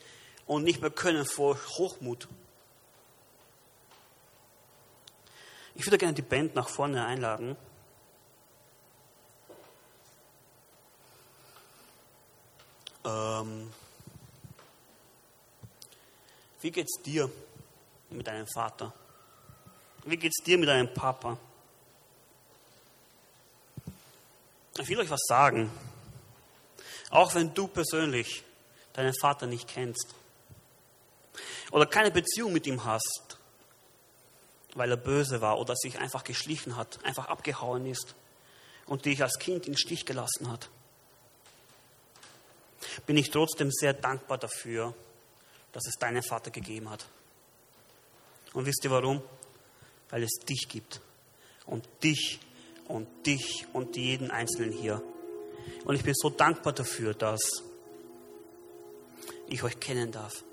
und 0.46 0.64
nicht 0.64 0.82
mehr 0.82 0.92
können 0.92 1.26
vor 1.26 1.58
Hochmut. 1.78 2.28
Ich 5.80 5.86
würde 5.86 5.98
gerne 5.98 6.14
die 6.14 6.22
Band 6.22 6.56
nach 6.56 6.68
vorne 6.68 7.06
einladen. 7.06 7.56
Ähm, 13.06 13.72
wie 16.60 16.72
geht's 16.72 17.02
dir 17.02 17.32
mit 18.10 18.28
deinem 18.28 18.46
Vater? 18.54 18.92
Wie 20.04 20.18
geht's 20.18 20.44
dir 20.44 20.58
mit 20.58 20.68
deinem 20.68 20.94
Papa? 20.94 21.38
Ich 24.80 24.88
will 24.90 25.00
euch 25.00 25.10
was 25.10 25.24
sagen. 25.30 25.72
Auch 27.10 27.34
wenn 27.36 27.54
du 27.54 27.70
persönlich 27.70 28.44
deinen 28.92 29.14
Vater 29.18 29.48
nicht 29.48 29.70
kennst 29.70 30.14
oder 31.72 31.86
keine 31.86 32.12
Beziehung 32.12 32.52
mit 32.52 32.68
ihm 32.68 32.84
hast, 32.84 33.29
weil 34.76 34.92
er 34.92 34.98
böse 34.98 35.42
war 35.42 35.60
oder 35.60 35.76
sich 35.76 36.00
einfach 36.00 36.24
geschlichen 36.24 36.76
hat, 36.76 37.04
einfach 37.04 37.28
abgehauen 37.28 37.86
ist 37.86 38.16
und 38.86 39.06
dich 39.06 39.22
als 39.22 39.40
Kind 39.40 39.66
in 39.66 39.74
den 39.74 39.78
Stich 39.78 40.06
gelassen 40.06 40.52
hat, 40.52 40.70
bin 43.06 43.18
ich 43.18 43.30
trotzdem 43.30 43.72
sehr 43.72 43.94
dankbar 43.94 44.38
dafür, 44.38 44.94
dass 45.72 45.86
es 45.88 45.96
deinen 45.96 46.24
Vater 46.24 46.52
gegeben 46.52 46.90
hat. 46.90 47.06
Und 48.54 48.66
wisst 48.66 48.84
ihr 48.84 48.92
warum? 48.92 49.22
Weil 50.10 50.24
es 50.24 50.40
dich 50.48 50.68
gibt. 50.68 51.02
Und 51.66 51.88
dich 52.04 52.40
und 52.88 53.08
dich 53.26 53.68
und 53.74 53.96
jeden 53.96 54.32
Einzelnen 54.32 54.72
hier. 54.72 55.04
Und 55.86 55.96
ich 55.96 56.04
bin 56.04 56.14
so 56.16 56.30
dankbar 56.30 56.74
dafür, 56.74 57.14
dass 57.14 57.40
ich 59.48 59.62
euch 59.64 59.80
kennen 59.80 60.12
darf. 60.12 60.44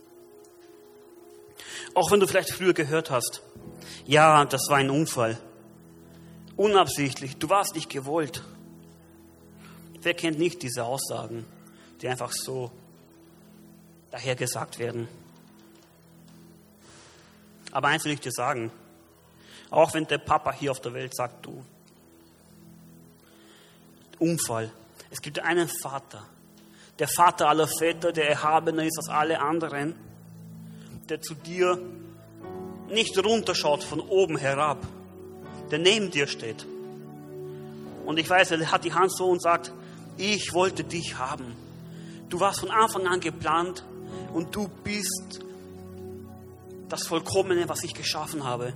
Auch 1.96 2.10
wenn 2.10 2.20
du 2.20 2.26
vielleicht 2.26 2.52
früher 2.52 2.74
gehört 2.74 3.10
hast, 3.10 3.40
ja, 4.04 4.44
das 4.44 4.68
war 4.68 4.76
ein 4.76 4.90
Unfall. 4.90 5.38
Unabsichtlich, 6.54 7.38
du 7.38 7.48
warst 7.48 7.74
nicht 7.74 7.88
gewollt. 7.88 8.42
Wer 10.02 10.12
kennt 10.12 10.38
nicht 10.38 10.62
diese 10.62 10.84
Aussagen, 10.84 11.46
die 12.02 12.08
einfach 12.08 12.32
so 12.32 12.70
dahergesagt 14.10 14.78
werden? 14.78 15.08
Aber 17.72 17.88
eins 17.88 18.04
will 18.04 18.12
ich 18.12 18.20
dir 18.20 18.30
sagen, 18.30 18.70
auch 19.70 19.94
wenn 19.94 20.06
der 20.06 20.18
Papa 20.18 20.52
hier 20.52 20.72
auf 20.72 20.82
der 20.82 20.92
Welt 20.92 21.16
sagt, 21.16 21.46
du, 21.46 21.64
Unfall, 24.18 24.70
es 25.08 25.22
gibt 25.22 25.38
einen 25.38 25.70
Vater, 25.82 26.26
der 26.98 27.08
Vater 27.08 27.48
aller 27.48 27.68
Väter, 27.78 28.12
der 28.12 28.28
erhabener 28.28 28.84
ist 28.84 28.98
als 28.98 29.08
alle 29.08 29.40
anderen, 29.40 29.94
der 31.08 31.20
zu 31.20 31.34
dir 31.34 31.78
nicht 32.88 33.18
runterschaut 33.22 33.84
von 33.84 34.00
oben 34.00 34.36
herab, 34.36 34.86
der 35.70 35.78
neben 35.78 36.10
dir 36.10 36.26
steht. 36.26 36.66
Und 38.04 38.18
ich 38.18 38.28
weiß, 38.28 38.52
er 38.52 38.70
hat 38.70 38.84
die 38.84 38.92
Hand 38.92 39.12
so 39.12 39.28
und 39.28 39.42
sagt, 39.42 39.72
ich 40.16 40.52
wollte 40.52 40.84
dich 40.84 41.18
haben. 41.18 41.56
Du 42.28 42.40
warst 42.40 42.60
von 42.60 42.70
Anfang 42.70 43.06
an 43.06 43.20
geplant 43.20 43.84
und 44.32 44.54
du 44.54 44.68
bist 44.84 45.40
das 46.88 47.06
Vollkommene, 47.06 47.68
was 47.68 47.82
ich 47.84 47.94
geschaffen 47.94 48.44
habe. 48.44 48.72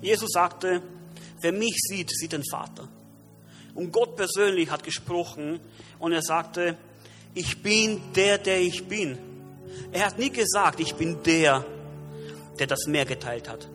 Jesus 0.00 0.30
sagte, 0.32 0.82
wer 1.40 1.52
mich 1.52 1.76
sieht, 1.76 2.10
sieht 2.10 2.32
den 2.32 2.44
Vater. 2.44 2.88
Und 3.74 3.92
Gott 3.92 4.16
persönlich 4.16 4.70
hat 4.70 4.84
gesprochen 4.84 5.60
und 5.98 6.12
er 6.12 6.22
sagte, 6.22 6.76
ich 7.34 7.62
bin 7.62 8.00
der, 8.14 8.38
der 8.38 8.60
ich 8.60 8.86
bin. 8.86 9.18
Er 9.90 10.06
hat 10.06 10.18
nie 10.18 10.30
gesagt, 10.30 10.80
ich 10.80 10.94
bin 10.94 11.22
der, 11.22 11.64
der 12.58 12.66
das 12.66 12.86
Meer 12.86 13.04
geteilt 13.04 13.48
hat. 13.48 13.68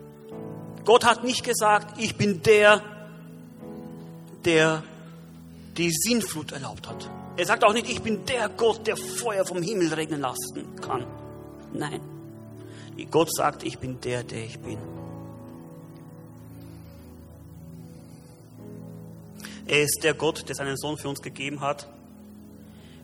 Gott 0.85 1.05
hat 1.05 1.23
nicht 1.23 1.43
gesagt, 1.43 1.99
ich 1.99 2.15
bin 2.15 2.41
der, 2.43 2.81
der 4.45 4.83
die 5.77 5.91
Sinnflut 5.91 6.51
erlaubt 6.51 6.87
hat. 6.87 7.09
Er 7.35 7.45
sagt 7.45 7.63
auch 7.63 7.73
nicht, 7.73 7.89
ich 7.89 8.01
bin 8.01 8.25
der 8.25 8.49
Gott, 8.49 8.87
der 8.87 8.97
Feuer 8.97 9.45
vom 9.45 9.61
Himmel 9.61 9.93
regnen 9.93 10.21
lassen 10.21 10.75
kann. 10.81 11.05
Nein. 11.73 12.01
Gott 13.11 13.31
sagt, 13.33 13.63
ich 13.63 13.77
bin 13.77 14.01
der, 14.01 14.23
der 14.23 14.43
ich 14.43 14.59
bin. 14.59 14.77
Er 19.67 19.83
ist 19.83 19.99
der 20.01 20.13
Gott, 20.13 20.47
der 20.47 20.55
seinen 20.55 20.77
Sohn 20.77 20.97
für 20.97 21.09
uns 21.09 21.21
gegeben 21.21 21.61
hat 21.61 21.87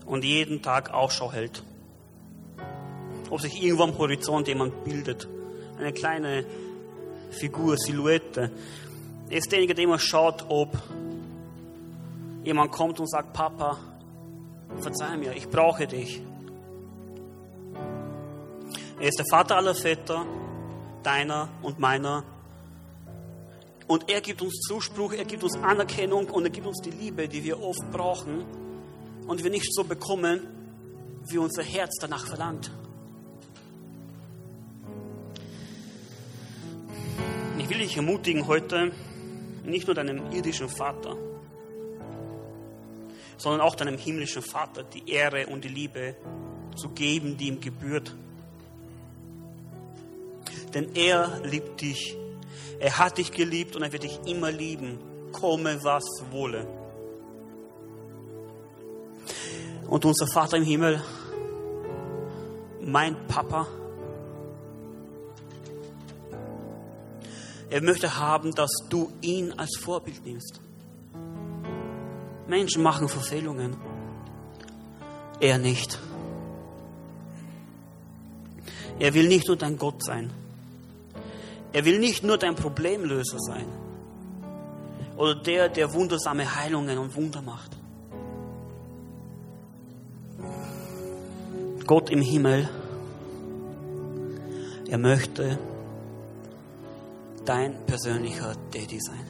und 0.05 0.23
jeden 0.23 0.61
Tag 0.61 0.93
Ausschau 0.93 1.31
hält. 1.31 1.63
Ob 3.29 3.41
sich 3.41 3.61
irgendwo 3.61 3.83
am 3.83 3.97
Horizont 3.97 4.47
jemand 4.47 4.83
bildet, 4.83 5.27
eine 5.77 5.93
kleine 5.93 6.45
Figur, 7.31 7.77
Silhouette. 7.77 8.51
Er 9.29 9.37
ist 9.37 9.51
derjenige, 9.51 9.73
der 9.73 9.85
immer 9.85 9.99
schaut, 9.99 10.45
ob 10.49 10.77
jemand 12.43 12.71
kommt 12.71 12.99
und 12.99 13.09
sagt, 13.09 13.33
Papa, 13.33 13.77
verzeih 14.79 15.17
mir, 15.17 15.33
ich 15.33 15.49
brauche 15.49 15.87
dich. 15.87 16.21
Er 18.99 19.07
ist 19.07 19.17
der 19.17 19.25
Vater 19.29 19.57
aller 19.57 19.75
Väter, 19.75 20.25
deiner 21.01 21.49
und 21.61 21.79
meiner. 21.79 22.23
Und 23.87 24.09
er 24.09 24.21
gibt 24.21 24.41
uns 24.41 24.61
Zuspruch, 24.61 25.13
er 25.13 25.25
gibt 25.25 25.43
uns 25.43 25.57
Anerkennung 25.57 26.29
und 26.29 26.43
er 26.45 26.49
gibt 26.51 26.67
uns 26.67 26.81
die 26.81 26.91
Liebe, 26.91 27.27
die 27.27 27.43
wir 27.43 27.61
oft 27.61 27.91
brauchen 27.91 28.45
und 29.27 29.43
wir 29.43 29.49
nicht 29.49 29.73
so 29.73 29.83
bekommen, 29.83 30.47
wie 31.27 31.37
unser 31.37 31.63
Herz 31.63 31.95
danach 31.99 32.25
verlangt. 32.27 32.71
Ich 37.57 37.69
will 37.69 37.77
dich 37.77 37.95
ermutigen 37.95 38.47
heute, 38.47 38.91
nicht 39.63 39.87
nur 39.87 39.95
deinem 39.95 40.31
irdischen 40.31 40.67
Vater, 40.67 41.15
sondern 43.37 43.61
auch 43.61 43.75
deinem 43.75 43.97
himmlischen 43.97 44.41
Vater 44.41 44.83
die 44.83 45.09
Ehre 45.09 45.47
und 45.47 45.63
die 45.63 45.69
Liebe 45.69 46.15
zu 46.75 46.89
geben, 46.89 47.37
die 47.37 47.47
ihm 47.47 47.61
gebührt. 47.61 48.15
Denn 50.73 50.95
er 50.95 51.41
liebt 51.43 51.81
dich. 51.81 52.17
Er 52.79 52.97
hat 52.97 53.17
dich 53.17 53.31
geliebt 53.31 53.75
und 53.75 53.83
er 53.83 53.91
wird 53.91 54.03
dich 54.03 54.19
immer 54.25 54.51
lieben, 54.51 54.99
komme 55.31 55.83
was 55.83 56.03
wolle. 56.31 56.67
Und 59.93 60.05
unser 60.05 60.25
Vater 60.25 60.57
im 60.57 60.63
Himmel, 60.63 60.99
mein 62.81 63.15
Papa, 63.27 63.67
er 67.69 67.83
möchte 67.83 68.17
haben, 68.17 68.55
dass 68.55 68.71
du 68.89 69.11
ihn 69.21 69.51
als 69.51 69.77
Vorbild 69.77 70.25
nimmst. 70.25 70.59
Menschen 72.47 72.81
machen 72.81 73.07
Verfehlungen. 73.07 73.77
Er 75.39 75.59
nicht. 75.59 75.99
Er 78.97 79.13
will 79.13 79.27
nicht 79.27 79.47
nur 79.47 79.57
dein 79.57 79.77
Gott 79.77 80.03
sein. 80.03 80.31
Er 81.71 81.85
will 81.85 81.99
nicht 81.99 82.23
nur 82.23 82.39
dein 82.39 82.55
Problemlöser 82.55 83.37
sein. 83.37 83.67
Oder 85.17 85.35
der, 85.35 85.69
der 85.69 85.93
wundersame 85.93 86.55
Heilungen 86.55 86.97
und 86.97 87.15
Wunder 87.15 87.43
macht. 87.43 87.82
Gott 91.85 92.09
im 92.09 92.21
Himmel, 92.21 92.69
er 94.89 94.97
möchte 94.97 95.57
dein 97.45 97.75
persönlicher 97.85 98.55
Daddy 98.71 98.99
sein. 98.99 99.27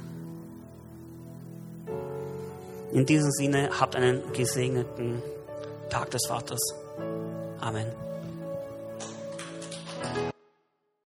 In 2.92 3.06
diesem 3.06 3.32
Sinne, 3.32 3.70
habt 3.80 3.96
einen 3.96 4.22
gesegneten 4.34 5.24
Tag 5.90 6.12
des 6.12 6.22
Vaters. 6.28 6.62
Amen. 7.60 7.88